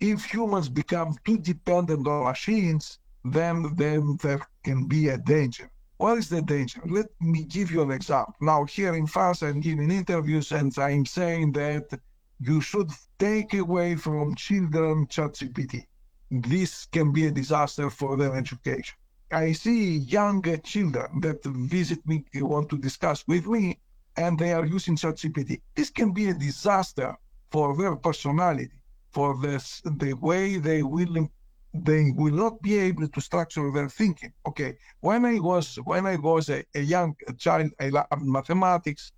[0.00, 5.70] if humans become too dependent on machines, then, then there can be a danger.
[5.98, 6.80] What is the danger?
[6.86, 8.34] Let me give you an example.
[8.40, 12.00] Now, here in France, I'm giving interviews and I'm saying that
[12.40, 15.86] you should take away from children ChatGPT.
[16.30, 18.96] This can be a disaster for their education.
[19.30, 23.78] I see young children that visit me, want to discuss with me,
[24.16, 25.60] and they are using ChatGPT.
[25.74, 27.14] This can be a disaster
[27.50, 31.28] for their personality for this the way they will
[31.72, 34.32] they will not be able to structure their thinking.
[34.46, 39.12] Okay, when I was when I was a, a young child, I loved mathematics,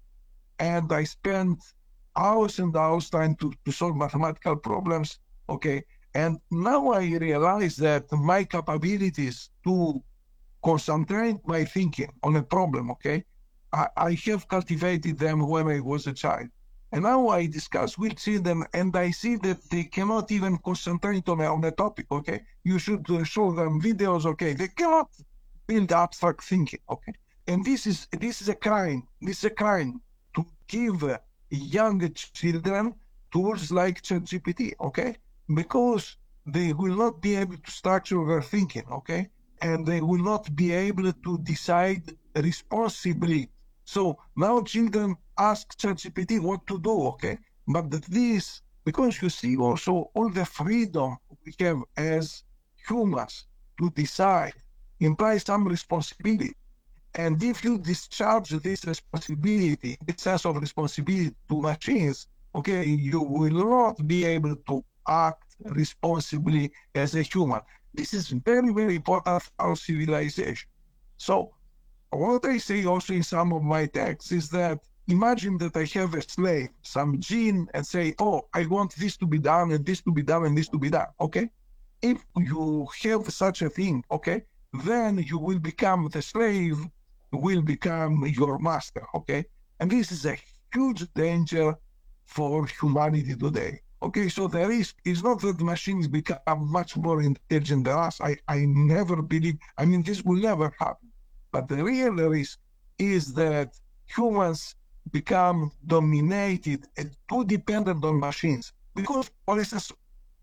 [0.58, 1.58] and I spent
[2.16, 5.18] hours and hours trying to, to solve mathematical problems.
[5.48, 10.02] Okay, and now I realize that my capabilities to
[10.62, 13.24] concentrate my thinking on a problem, okay,
[13.72, 16.48] I, I have cultivated them when I was a child.
[16.92, 21.40] And now I discuss with children and I see that they cannot even concentrate on
[21.40, 22.42] a, on a topic, okay?
[22.64, 24.52] You should uh, show them videos, okay?
[24.52, 25.08] They cannot
[25.66, 27.14] build abstract thinking, okay?
[27.46, 29.08] And this is this is a crime.
[29.22, 30.02] This is a crime
[30.36, 31.02] to give
[31.56, 32.94] young children
[33.32, 35.16] tools like ChatGPT, okay?
[35.52, 39.28] Because they will not be able to structure their thinking, okay?
[39.60, 42.02] And they will not be able to decide
[42.34, 43.50] responsibly
[43.84, 47.38] so now children ask ChatGPT what to do, okay?
[47.66, 52.44] But this, because you see also all the freedom we have as
[52.88, 53.46] humans
[53.78, 54.54] to decide
[55.00, 56.54] implies some responsibility.
[57.14, 63.50] And if you discharge this responsibility, this sense of responsibility to machines, okay, you will
[63.50, 67.60] not be able to act responsibly as a human.
[67.92, 70.68] This is very, very important for our civilization.
[71.18, 71.52] So,
[72.10, 76.14] what I say also in some of my texts is that imagine that I have
[76.14, 80.00] a slave, some gene, and say, oh, I want this to be done, and this
[80.02, 81.08] to be done, and this to be done.
[81.20, 81.50] Okay?
[82.00, 84.42] If you have such a thing, okay,
[84.84, 86.78] then you will become the slave,
[87.32, 89.06] will become your master.
[89.14, 89.44] Okay?
[89.80, 90.36] And this is a
[90.72, 91.74] huge danger
[92.24, 93.80] for humanity today.
[94.02, 98.20] Okay, so the risk is not that machines become much more intelligent than us.
[98.20, 101.08] I, I never believe, I mean, this will never happen.
[101.52, 102.58] But the real risk
[102.98, 104.74] is that humans
[105.12, 108.72] become dominated and too dependent on machines.
[108.94, 109.92] Because, for instance,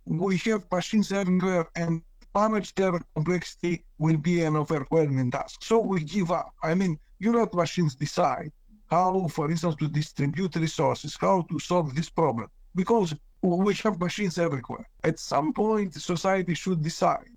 [0.06, 2.02] we have machines everywhere and
[2.36, 5.64] manage their complexity will be an overwhelming task.
[5.64, 6.54] So we give up.
[6.64, 8.52] I mean, you let machines decide
[8.90, 12.48] how, for instance, to distribute resources, how to solve this problem.
[12.76, 14.88] Because we have machines everywhere.
[15.04, 17.30] At some point, society should decide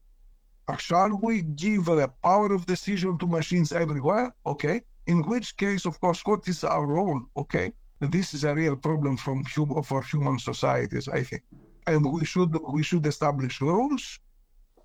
[0.68, 4.32] uh, shall we give the power of decision to machines everywhere?
[4.46, 4.80] Okay.
[5.06, 7.20] In which case, of course, what is our role?
[7.36, 7.72] Okay.
[8.00, 11.42] This is a real problem from hum- for human societies, I think.
[11.86, 14.20] And we should we should establish rules.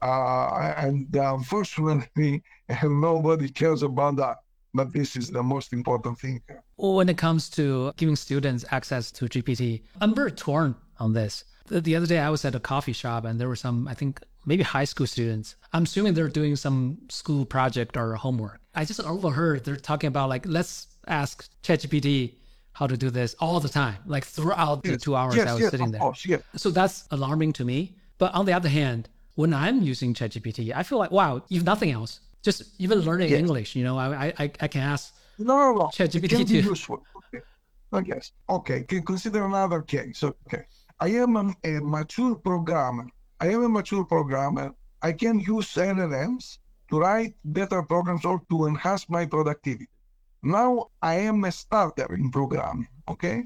[0.02, 2.44] Uh, and unfortunately,
[2.84, 4.38] nobody cares about that.
[4.74, 6.42] But this is the most important thing.
[6.76, 11.46] When it comes to giving students access to GPT, I'm very torn on this.
[11.68, 13.94] The, the other day, I was at a coffee shop and there were some, I
[13.94, 15.56] think, maybe high school students.
[15.74, 18.60] I'm assuming they're doing some school project or homework.
[18.76, 22.34] I just overheard they're talking about like, let's ask ChatGPT
[22.74, 24.94] how to do this all the time, like throughout yes.
[24.94, 26.00] the two hours yes, I was yes, sitting there.
[26.00, 26.28] Course.
[26.56, 27.96] So that's alarming to me.
[28.20, 31.92] But on the other hand, when I'm using ChatGPT, I feel like, wow, if nothing
[31.92, 35.86] else, just even learning English, you know, I, I, I can ask no, no, no.
[35.98, 36.62] ChatGPT to.
[36.62, 37.04] Useful.
[37.18, 37.44] Okay.
[37.94, 38.32] I guess.
[38.50, 40.24] Okay, consider another case.
[40.24, 40.64] Okay.
[41.00, 43.08] I am a, a mature programmer
[43.40, 44.74] I am a mature programmer.
[45.04, 46.58] I can use LLMs
[46.90, 49.88] to write better programs or to enhance my productivity.
[50.42, 53.44] Now I am a starter in programming, okay?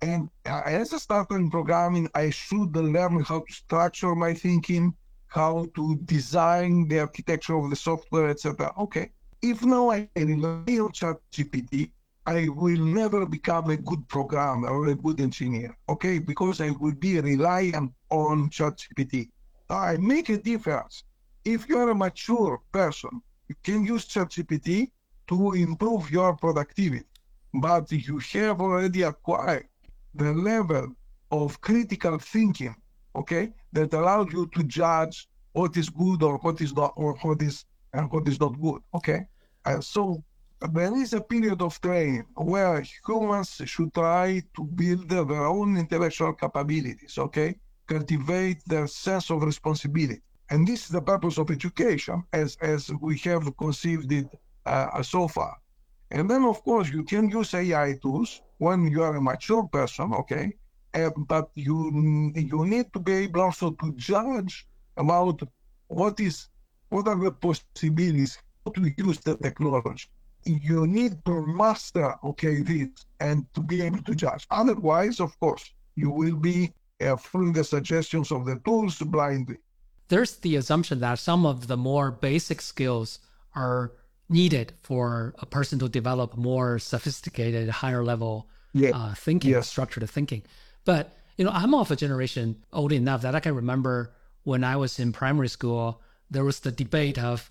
[0.00, 4.92] And uh, as a starter in programming, I should learn how to structure my thinking,
[5.32, 8.72] how to design the architecture of the software, etc.
[8.78, 9.10] Okay.
[9.40, 11.90] If now I rely on ChatGPT,
[12.26, 16.18] I will never become a good programmer or a good engineer, okay?
[16.18, 19.30] Because I will be reliant on ChatGPT.
[19.70, 21.04] I make a difference.
[21.44, 24.90] If you're a mature person, you can use ChatGPT
[25.28, 27.06] to improve your productivity,
[27.54, 29.66] but you have already acquired
[30.14, 30.94] the level
[31.30, 32.76] of critical thinking,
[33.14, 37.42] okay, that allows you to judge what is good or what is not, or what
[37.42, 39.26] is and what is not good, okay?
[39.64, 40.22] And so
[40.72, 46.32] there is a period of training where humans should try to build their own intellectual
[46.32, 47.56] capabilities, okay?
[47.86, 50.22] Cultivate their sense of responsibility.
[50.50, 54.28] And this is the purpose of education as, as we have conceived it
[54.66, 55.56] uh, so far.
[56.10, 60.12] And then, of course, you can use AI tools when you are a mature person,
[60.14, 60.52] okay?
[60.94, 64.66] But you you need to be able also to judge
[64.96, 65.42] about
[65.88, 66.48] what is
[66.88, 68.38] what are the possibilities
[68.74, 70.08] to use the technology
[70.44, 72.88] you need to master, okay, this
[73.20, 74.46] and to be able to judge.
[74.50, 79.56] Otherwise, of course, you will be uh, following the suggestions of the tools blindly.
[80.08, 83.18] There's the assumption that some of the more basic skills
[83.54, 83.92] are
[84.28, 88.90] needed for a person to develop more sophisticated, higher level yeah.
[88.90, 89.68] uh, thinking, yes.
[89.68, 90.42] structured thinking.
[90.84, 94.12] But you know, I'm of a generation old enough that I can remember
[94.44, 97.50] when I was in primary school, there was the debate of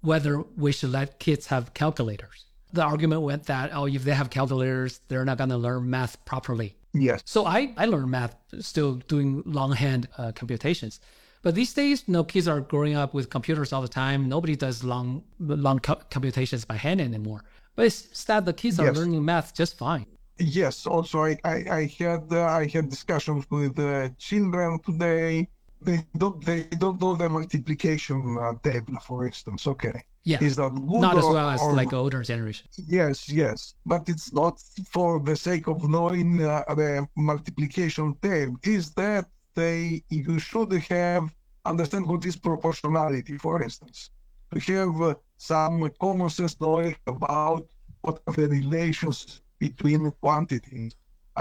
[0.00, 2.46] whether we should let kids have calculators.
[2.72, 6.24] The argument went that, oh, if they have calculators, they're not going to learn math
[6.24, 6.74] properly.
[6.94, 7.22] Yes.
[7.24, 11.00] So I, I learned math still doing longhand uh, computations.
[11.42, 14.28] But these days, you know, kids are growing up with computers all the time.
[14.28, 17.44] Nobody does long long co- computations by hand anymore.
[17.74, 20.06] But it's that the kids are learning math just fine.
[20.38, 20.86] Yes.
[20.86, 25.48] Also, I I, I had uh, I had discussions with uh, children today
[25.84, 29.66] they don't they don't know the multiplication uh, table, for instance.
[29.66, 30.02] Okay.
[30.24, 30.38] Yeah.
[30.40, 32.68] Is that good not as well as or, like older generation.
[32.86, 38.56] Yes, yes, but it's not for the sake of knowing uh, the multiplication table.
[38.62, 41.24] Is that they you should have
[41.64, 44.10] understand what is proportionality, for instance,
[44.52, 47.66] to have uh, some common sense knowledge about
[48.02, 50.92] what are the relations between quantities.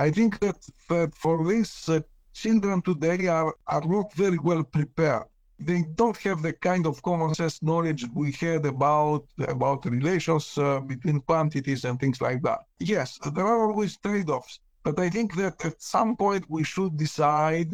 [0.05, 0.59] I think that,
[0.89, 1.99] that for this uh,
[2.41, 5.25] children today are, are not very well prepared.
[5.69, 9.23] They don't have the kind of common sense knowledge we had about
[9.55, 12.59] about relations uh, between quantities and things like that.
[12.93, 14.55] Yes, there are always trade-offs,
[14.85, 17.71] but I think that at some point we should decide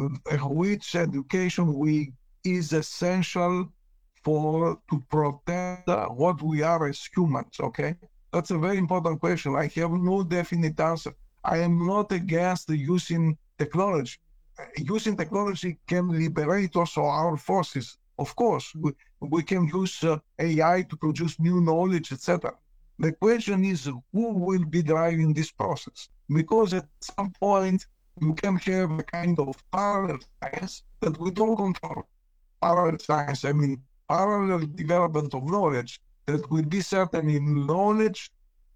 [0.00, 0.08] uh,
[0.62, 1.94] which education we
[2.58, 3.54] is essential
[4.24, 7.54] for to protect uh, what we are as humans.
[7.68, 7.92] Okay,
[8.32, 9.54] that's a very important question.
[9.56, 11.14] I have no definite answer.
[11.44, 14.18] I am not against using technology.
[14.76, 17.96] Using technology can liberate also our forces.
[18.18, 22.52] Of course, we, we can use uh, AI to produce new knowledge, etc.
[22.98, 26.08] The question is who will be driving this process?
[26.28, 27.86] Because at some point
[28.20, 32.02] you can have a kind of parallel science that we don't control.
[32.60, 38.30] Parallel science, I mean parallel development of knowledge that will be certainly knowledge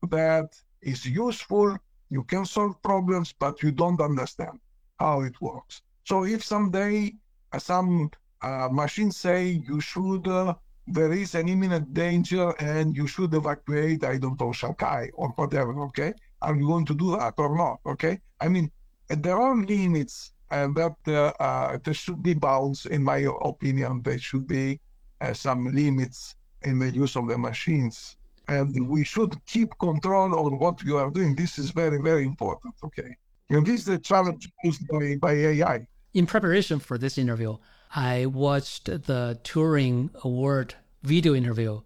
[0.09, 0.49] that
[0.81, 1.77] is useful,
[2.09, 4.59] you can solve problems, but you don't understand
[4.99, 5.83] how it works.
[6.05, 7.13] So if someday
[7.53, 10.55] uh, some uh, machines say you should uh,
[10.87, 15.79] there is an imminent danger and you should evacuate, I don't know, Shanghai or whatever,
[15.89, 16.13] okay?
[16.41, 18.19] Are you going to do that or not, okay?
[18.41, 18.71] I mean,
[19.09, 24.03] there are limits and that uh, uh, there should be bounds, in my opinion.
[24.03, 24.81] There should be
[25.21, 26.35] uh, some limits
[26.65, 28.17] in the use of the machines.
[28.49, 31.35] And we should keep control on what you are doing.
[31.35, 33.17] This is very, very important, okay?
[33.51, 35.87] And this is the challenge posed by, by AI.
[36.15, 37.57] In preparation for this interview,
[37.95, 41.83] I watched the Turing Award video interview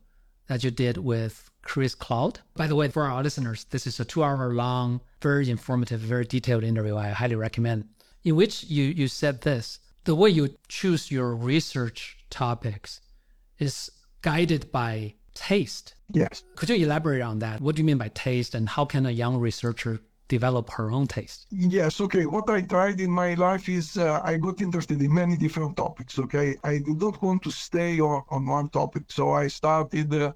[0.49, 2.41] that you did with Chris Cloud.
[2.55, 6.25] By the way, for our listeners, this is a two hour long, very informative, very
[6.25, 6.97] detailed interview.
[6.97, 7.89] I highly recommend.
[8.25, 13.01] In which you, you said this the way you choose your research topics
[13.59, 13.91] is
[14.27, 15.95] guided by taste.
[16.13, 16.43] Yes.
[16.57, 17.61] Could you elaborate on that?
[17.61, 21.07] What do you mean by taste and how can a young researcher develop her own
[21.07, 21.47] taste?
[21.53, 22.27] Yes, okay.
[22.27, 26.19] What I tried in my life is uh, I got interested in many different topics,
[26.19, 26.57] okay?
[26.65, 30.33] I did not want to stay on, on one topic, so I started, uh,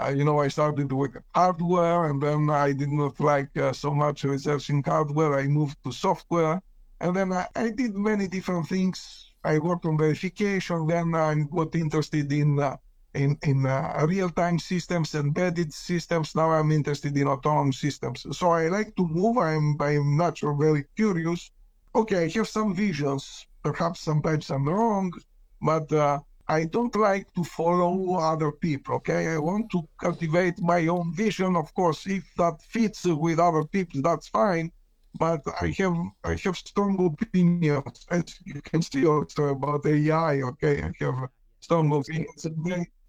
[0.00, 3.90] uh, you know, I started with hardware, and then I did not like uh, so
[3.92, 5.38] much researching hardware.
[5.38, 6.62] I moved to software,
[7.02, 8.96] and then I, I, did many different things.
[9.44, 12.76] I worked on verification, then I got interested in uh,
[13.16, 16.34] in, in uh, real-time systems, embedded systems.
[16.34, 18.26] Now I'm interested in autonomous systems.
[18.38, 19.38] So I like to move.
[19.38, 21.50] I'm by nature very curious.
[21.94, 23.46] Okay, I have some visions.
[23.62, 25.12] Perhaps sometimes I'm wrong,
[25.60, 28.96] but uh, I don't like to follow other people.
[28.96, 31.56] Okay, I want to cultivate my own vision.
[31.56, 34.70] Of course, if that fits with other people, that's fine.
[35.18, 40.42] But I have I have strong opinions, as you can see also about AI.
[40.42, 41.28] Okay, I have
[41.60, 42.46] strong opinions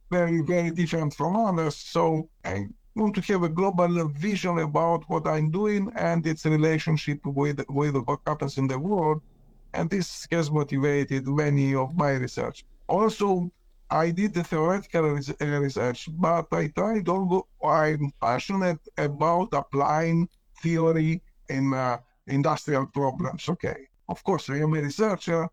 [0.10, 1.76] very, very different from others.
[1.76, 7.26] So I want to have a global vision about what I'm doing and its relationship
[7.26, 9.22] with, with what happens in the world.
[9.74, 12.66] And this has motivated many of my research.
[12.88, 13.52] Also,
[13.90, 20.28] I did the theoretical research, but I tried also, I'm passionate about applying
[20.62, 21.98] theory in uh,
[22.28, 23.48] industrial problems.
[23.48, 23.88] Okay.
[24.10, 25.48] Of course, I am a researcher,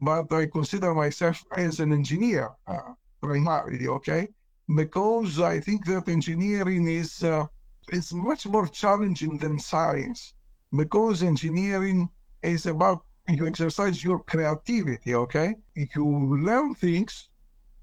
[0.00, 2.50] but I consider myself as an engineer.
[2.66, 4.28] Uh, primarily, okay?
[4.74, 7.46] Because I think that engineering is uh,
[7.92, 10.34] is much more challenging than science.
[10.74, 12.08] Because engineering
[12.42, 15.54] is about you exercise your creativity, okay?
[15.74, 16.06] You
[16.42, 17.28] learn things,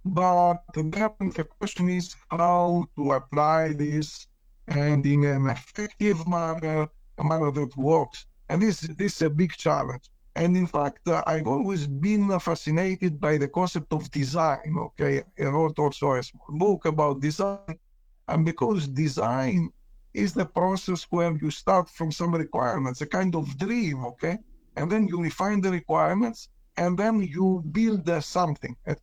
[0.05, 4.27] but then the question is how to apply this
[4.67, 8.25] and in an effective manner, a manner that works.
[8.49, 10.09] And this this is a big challenge.
[10.35, 14.75] And in fact, uh, I've always been fascinated by the concept of design.
[14.77, 17.77] Okay, I wrote also a small book about design,
[18.27, 19.69] and because design
[20.13, 24.03] is the process where you start from some requirements, a kind of dream.
[24.05, 24.39] Okay,
[24.75, 28.99] and then you refine the requirements, and then you build uh, something at,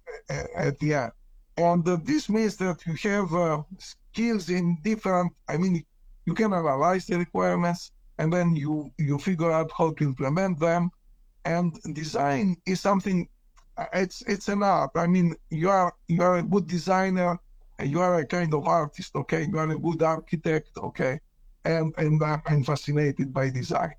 [0.57, 1.13] at, the end.
[1.57, 5.33] And uh, this means that you have uh, skills in different.
[5.49, 5.85] I mean,
[6.27, 10.91] you can analyze the requirements, and then you you figure out how to implement them
[11.45, 13.29] and design is something
[13.77, 14.91] uh, it's it's an art.
[14.95, 17.39] I mean you are you are a good designer
[17.85, 19.47] you are a kind of artist okay?
[19.51, 21.21] You are a good architect okay?
[21.65, 23.95] And and i'm fascinated by design.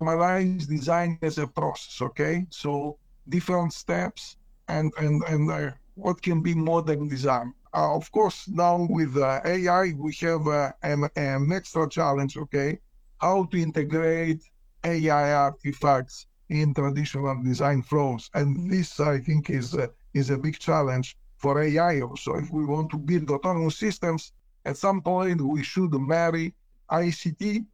[0.00, 2.46] My life design as a process okay?
[2.50, 2.98] So
[3.28, 4.36] different steps
[4.68, 7.54] and and and uh, what can be modern design.
[7.74, 12.78] Uh, of course now with uh, ai we have uh, an, an extra challenge okay?
[13.20, 14.42] How to integrate
[14.84, 18.30] ai artifacts in traditional design flows.
[18.34, 22.34] And this, I think, is a, is a big challenge for AI also.
[22.34, 24.32] If we want to build autonomous systems,
[24.64, 26.54] at some point we should marry
[26.90, 27.64] ICT,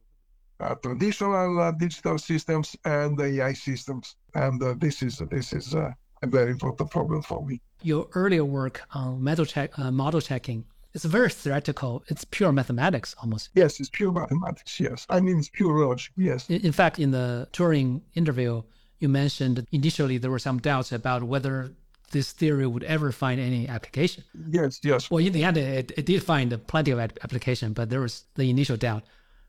[0.59, 4.15] uh, traditional uh, digital systems, and AI systems.
[4.33, 7.61] And uh, this is this is uh, a very important problem for me.
[7.81, 10.65] Your earlier work on check, uh, model checking
[10.95, 12.03] it's very theoretical.
[12.07, 13.49] It's pure mathematics almost.
[13.53, 14.79] Yes, it's pure mathematics.
[14.79, 16.13] Yes, I mean it's pure logic.
[16.15, 16.49] Yes.
[16.49, 18.63] In, in fact, in the Turing interview,
[18.99, 21.73] you mentioned initially there were some doubts about whether
[22.11, 24.23] this theory would ever find any application.
[24.49, 25.11] Yes, yes.
[25.11, 28.49] Well, in the end, it, it did find plenty of application, but there was the
[28.49, 29.03] initial doubt.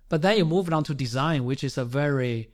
[0.09, 2.51] But then you moved on to design, which is a very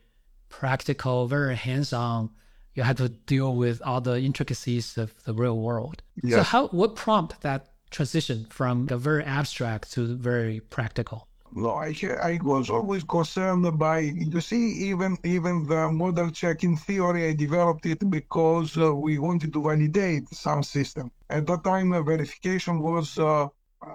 [0.50, 2.30] practical, very hands-on.
[2.74, 6.02] You had to deal with all the intricacies of the real world.
[6.22, 6.34] Yes.
[6.34, 11.28] So, how what prompt that transition from the very abstract to very practical?
[11.54, 13.98] No, I I was always concerned by
[14.32, 19.52] you see even even the model checking theory I developed it because uh, we wanted
[19.52, 21.10] to validate some system.
[21.28, 23.48] At that time, uh, verification was uh,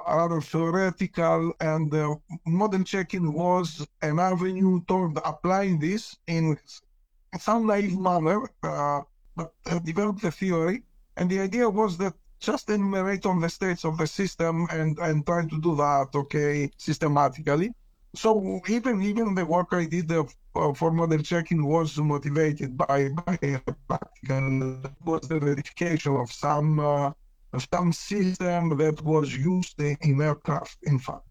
[0.08, 6.60] rather theoretical, and uh, model checking was an avenue toward applying this in
[7.39, 8.39] some naive manner.
[8.62, 9.02] Uh,
[9.36, 10.84] but uh, developed the theory,
[11.16, 15.25] and the idea was that just enumerate on the states of the system and, and
[15.25, 17.73] try to do that, okay, systematically.
[18.15, 20.23] So even even the work I did uh,
[20.73, 27.11] for model checking was motivated by by practical was the verification of some uh,
[27.53, 30.77] of some system that was used in aircraft.
[30.83, 31.27] In fact,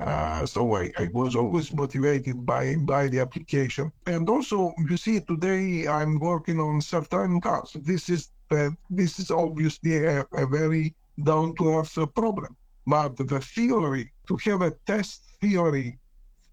[0.00, 3.90] uh, so I, I was always motivated by by the application.
[4.06, 7.74] And also, you see, today I'm working on self-driving cars.
[7.74, 8.30] This is
[8.90, 12.56] this is obviously a, a very down-to-earth problem.
[12.86, 15.98] But the theory to have a test theory,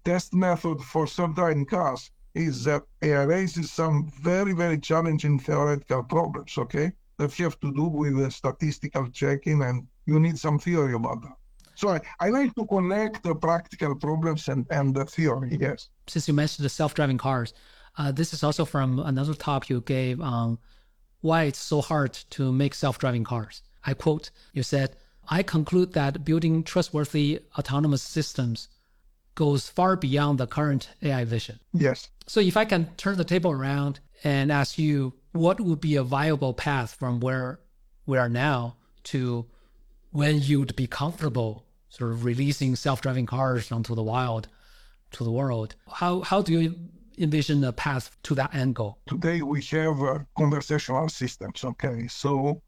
[0.04, 6.58] test method for self-driving cars is that it raises some very very challenging theoretical problems.
[6.58, 11.22] Okay, that have to do with the statistical checking, and you need some theory about
[11.22, 11.36] that.
[11.74, 15.90] So I, I like to connect the practical problems and, and the theory, yes.
[16.06, 17.52] Since you mentioned the self-driving cars,
[17.98, 20.58] uh, this is also from another talk you gave on
[21.20, 23.62] why it's so hard to make self-driving cars.
[23.84, 24.96] I quote, you said,
[25.28, 28.68] I conclude that building trustworthy autonomous systems
[29.34, 31.60] goes far beyond the current AI vision.
[31.72, 32.08] Yes.
[32.26, 36.02] So if I can turn the table around and ask you, what would be a
[36.02, 37.60] viable path from where
[38.06, 39.46] we are now to
[40.10, 44.48] when you'd be comfortable sort of releasing self-driving cars onto the wild,
[45.12, 45.74] to the world.
[45.90, 46.74] How how do you
[47.18, 48.98] envision a path to that end goal?
[49.06, 51.64] Today we have conversational systems.
[51.64, 52.62] Okay, so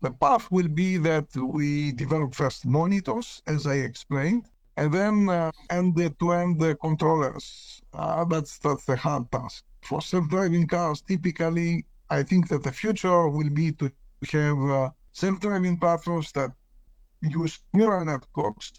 [0.00, 4.46] the path will be that we develop first monitors, as I explained,
[4.76, 7.80] and then uh, end-to-end the controllers.
[7.94, 9.64] Uh, that's that's the hard task.
[9.82, 13.92] For self-driving cars, typically, I think that the future will be to
[14.32, 16.50] have uh, self-driving platforms that
[17.20, 18.72] use neural networks.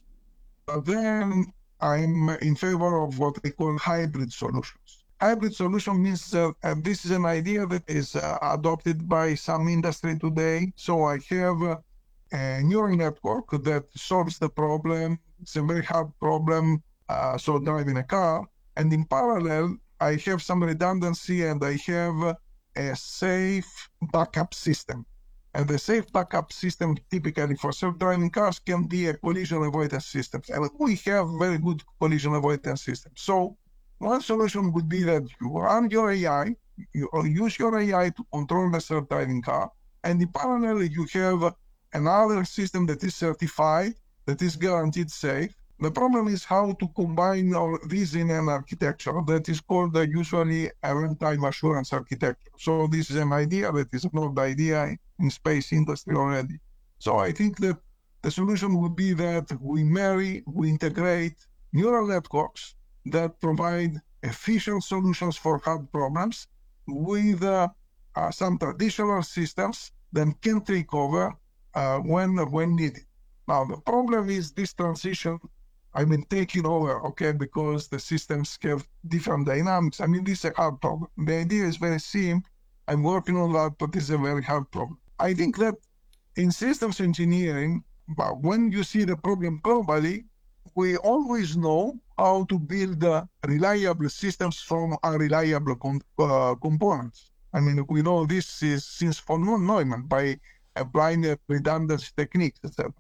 [0.66, 5.03] But then I'm in favor of what they call hybrid solutions.
[5.24, 10.20] Hybrid solution means uh, this is an idea that is uh, adopted by some industry
[10.20, 10.74] today.
[10.76, 11.78] So I have uh,
[12.34, 15.18] a neural network that solves the problem.
[15.42, 16.84] It's a very hard problem.
[17.08, 18.46] Uh, so driving a car,
[18.76, 22.36] and in parallel, I have some redundancy and I have
[22.76, 23.72] a safe
[24.12, 25.06] backup system.
[25.54, 30.42] And the safe backup system, typically for self-driving cars, can be a collision avoidance system.
[30.50, 33.22] And we have very good collision avoidance systems.
[33.22, 33.56] So
[34.04, 36.56] one solution would be that you run your AI,
[36.94, 39.72] you use your AI to control the self-driving car,
[40.04, 41.54] and in parallel you have
[41.94, 43.94] another system that is certified,
[44.26, 45.56] that is guaranteed safe.
[45.80, 50.02] The problem is how to combine all these in an architecture that is called uh,
[50.02, 52.52] usually a runtime assurance architecture.
[52.58, 56.60] So this is an idea that is an old idea in space industry already.
[57.00, 57.78] So I think that
[58.22, 61.38] the solution would be that we marry, we integrate
[61.74, 62.76] neural networks
[63.06, 66.48] that provide efficient solutions for hard problems
[66.88, 67.68] with uh,
[68.16, 71.34] uh, some traditional systems that can take over
[71.74, 73.06] uh, when when needed.
[73.48, 75.40] Now the problem is this transition.
[75.96, 80.02] I mean, taking over, okay, because the systems have different dynamics.
[80.02, 81.10] I mean, this is a hard problem.
[81.18, 82.50] The idea is very simple.
[82.88, 84.98] I'm working on that, but it's a very hard problem.
[85.20, 85.76] I think that
[86.36, 90.26] in systems engineering, but when you see the problem globally,
[90.76, 97.32] we always know how to build uh, reliable systems from unreliable com- uh, components.
[97.54, 100.40] I mean, we know this is since von Neumann by
[100.76, 102.92] applying uh, redundancy techniques, etc.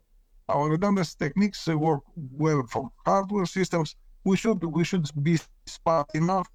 [0.50, 3.96] Our redundancy techniques work well for hardware systems.
[4.24, 6.48] We should we should be smart enough.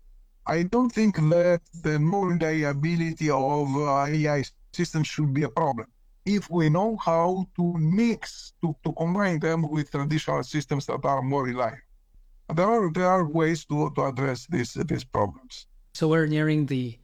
[0.47, 5.89] I don't think that the non-reliability of uh, AI systems should be a problem
[6.25, 11.23] if we know how to mix, to, to combine them with traditional systems that are
[11.23, 11.79] more reliable.
[12.55, 15.66] There are, there are ways to, to address these, these problems.
[15.95, 16.99] So we're nearing the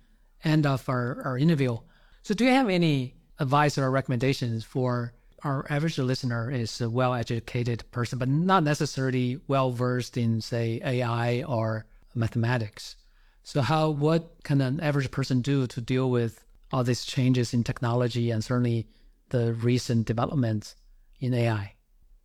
[0.45, 1.79] end of our, our interview.
[2.23, 5.13] So do you have any advice or recommendations for
[5.43, 11.85] our average listener is a well-educated person, but not necessarily well-versed in, say, AI or
[12.15, 12.97] mathematics?
[13.43, 17.63] So how what can an average person do to deal with all these changes in
[17.63, 18.87] technology and certainly
[19.35, 20.77] the recent developments
[21.19, 21.75] in AI?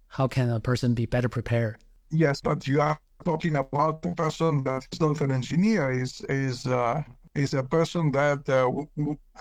[0.09, 1.77] How can a person be better prepared?
[2.11, 6.67] Yes, but you are talking about a person that is not an engineer, is is
[6.67, 7.01] uh,
[7.33, 8.69] is a person that uh,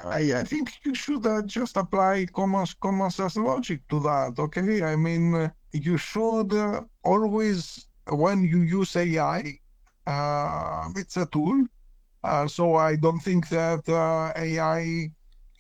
[0.04, 4.34] I, think you should uh, just apply common common sense logic to that.
[4.38, 9.40] Okay, I mean uh, you should uh, always when you use AI,
[10.06, 11.66] uh, it's a tool.
[12.46, 15.10] So I don't think that AI,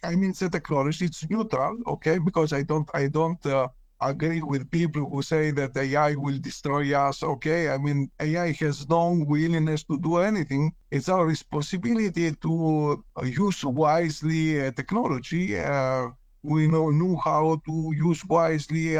[0.02, 1.06] I mean, it's a technology.
[1.06, 2.18] It's neutral, okay?
[2.18, 3.68] Because I don't, I don't uh,
[4.00, 7.22] agree with people who say that AI will destroy us.
[7.22, 10.72] Okay, I mean, AI has no willingness to do anything.
[10.90, 15.58] It's our responsibility to use wisely uh, technology.
[15.58, 16.08] Uh,
[16.42, 18.96] we know knew how to use wisely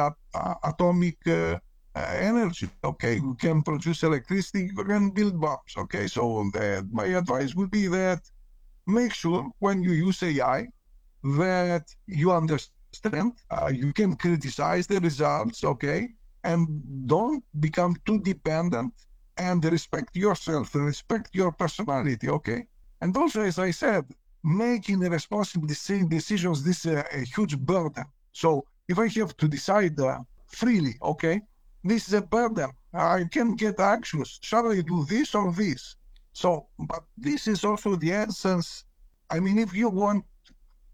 [0.65, 1.59] atomic uh,
[1.95, 2.69] energy.
[2.85, 5.75] Okay, we can produce electricity, we can build bombs.
[5.77, 6.45] Okay, so
[6.93, 8.21] my advice would be that
[8.87, 10.69] make sure when you use AI
[11.23, 15.65] that you understand, uh, you can criticize the results.
[15.65, 16.09] Okay,
[16.45, 16.67] and
[17.07, 18.93] don't become too dependent
[19.37, 22.29] and respect yourself, respect your personality.
[22.29, 22.67] Okay,
[23.01, 24.05] and also as I said,
[24.45, 28.05] making responsible decisions this is a, huge burden.
[28.33, 31.41] So if I have to decide uh, freely, okay,
[31.85, 32.71] this is a burden.
[32.93, 34.39] I can get anxious.
[34.43, 35.97] Shall I do this or this?
[36.33, 38.85] So, but this is also the essence.
[39.31, 40.25] I mean, if you want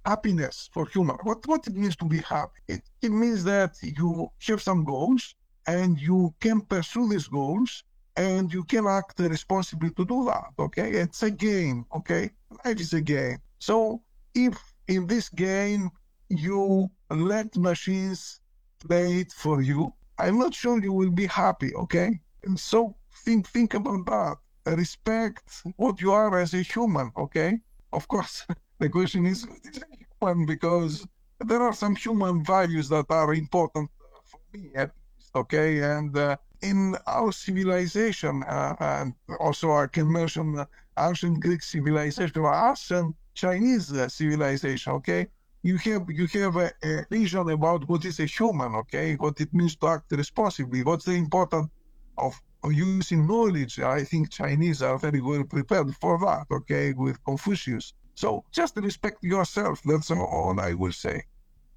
[0.04, 2.60] happiness for human, what, what it means to be happy?
[2.68, 5.34] It, it means that you have some goals
[5.66, 7.84] and you can pursue these goals
[8.16, 10.50] and you can act responsibly to do that.
[10.58, 10.90] Okay.
[10.90, 11.86] It's a game.
[11.96, 12.30] Okay.
[12.64, 13.38] Life is a game.
[13.58, 14.02] So
[14.34, 14.56] if
[14.88, 15.90] in this game
[16.28, 18.40] you let machines
[18.80, 22.20] play it for you, I'm not sure you will be happy, okay?
[22.44, 22.94] And so
[23.24, 24.36] think think about that.
[24.76, 27.58] Respect what you are as a human, okay?
[27.92, 28.46] Of course,
[28.78, 29.46] the question is
[30.46, 31.06] because
[31.40, 33.90] there are some human values that are important
[34.24, 35.82] for me, least, okay?
[35.82, 40.64] And uh, in our civilization, uh, and also I can mention
[40.98, 45.28] ancient Greek civilization, or ancient Chinese uh, civilization, okay?
[45.64, 49.14] you have you have a, a, vision about what is a human, okay?
[49.14, 50.84] What it means to act responsibly.
[50.84, 51.68] What's the importance
[52.18, 52.38] of,
[52.70, 53.78] using knowledge?
[53.80, 56.92] I think Chinese are very well prepared for that, okay?
[56.92, 57.94] With Confucius.
[58.14, 59.82] So just respect yourself.
[59.84, 61.24] That's all I will say.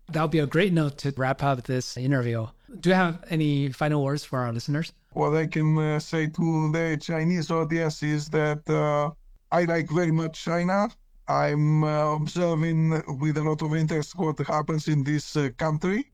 [0.10, 2.48] That would be a great note to wrap up this interview.
[2.80, 4.94] Do you have any final words for our listeners?
[5.12, 9.12] What I can uh, say to the Chinese audience is that uh,
[9.52, 10.90] I like very much China.
[11.28, 16.12] I'm uh, observing with a lot of interest what happens in this uh, country,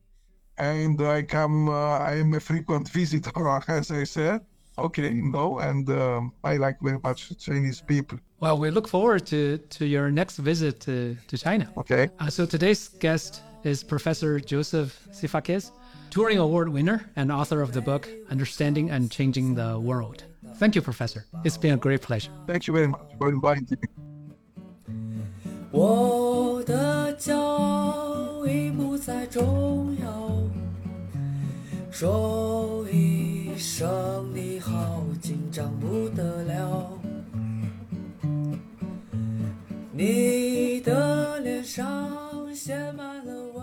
[0.58, 1.68] and I come.
[1.68, 3.32] Uh, I am a frequent visitor,
[3.68, 4.40] as I said
[4.77, 8.17] Okay, no, and um, I like very much Chinese people.
[8.39, 11.67] Well, we look forward to to your next visit to, to China.
[11.75, 12.09] Okay.
[12.19, 15.71] Uh, so today's guest is Professor Joseph Sifakis,
[16.11, 20.23] Turing Award winner and author of the book Understanding and Changing the World.
[20.55, 21.25] Thank you, Professor.
[21.43, 22.31] It's been a great pleasure.
[22.47, 23.77] Thank you very much for inviting me.
[25.71, 30.31] 我的骄傲已不再重要，
[31.91, 32.85] 说
[33.54, 33.88] 医生，
[34.34, 36.90] 你好，紧张不得了，
[39.92, 43.53] 你的脸上写满了。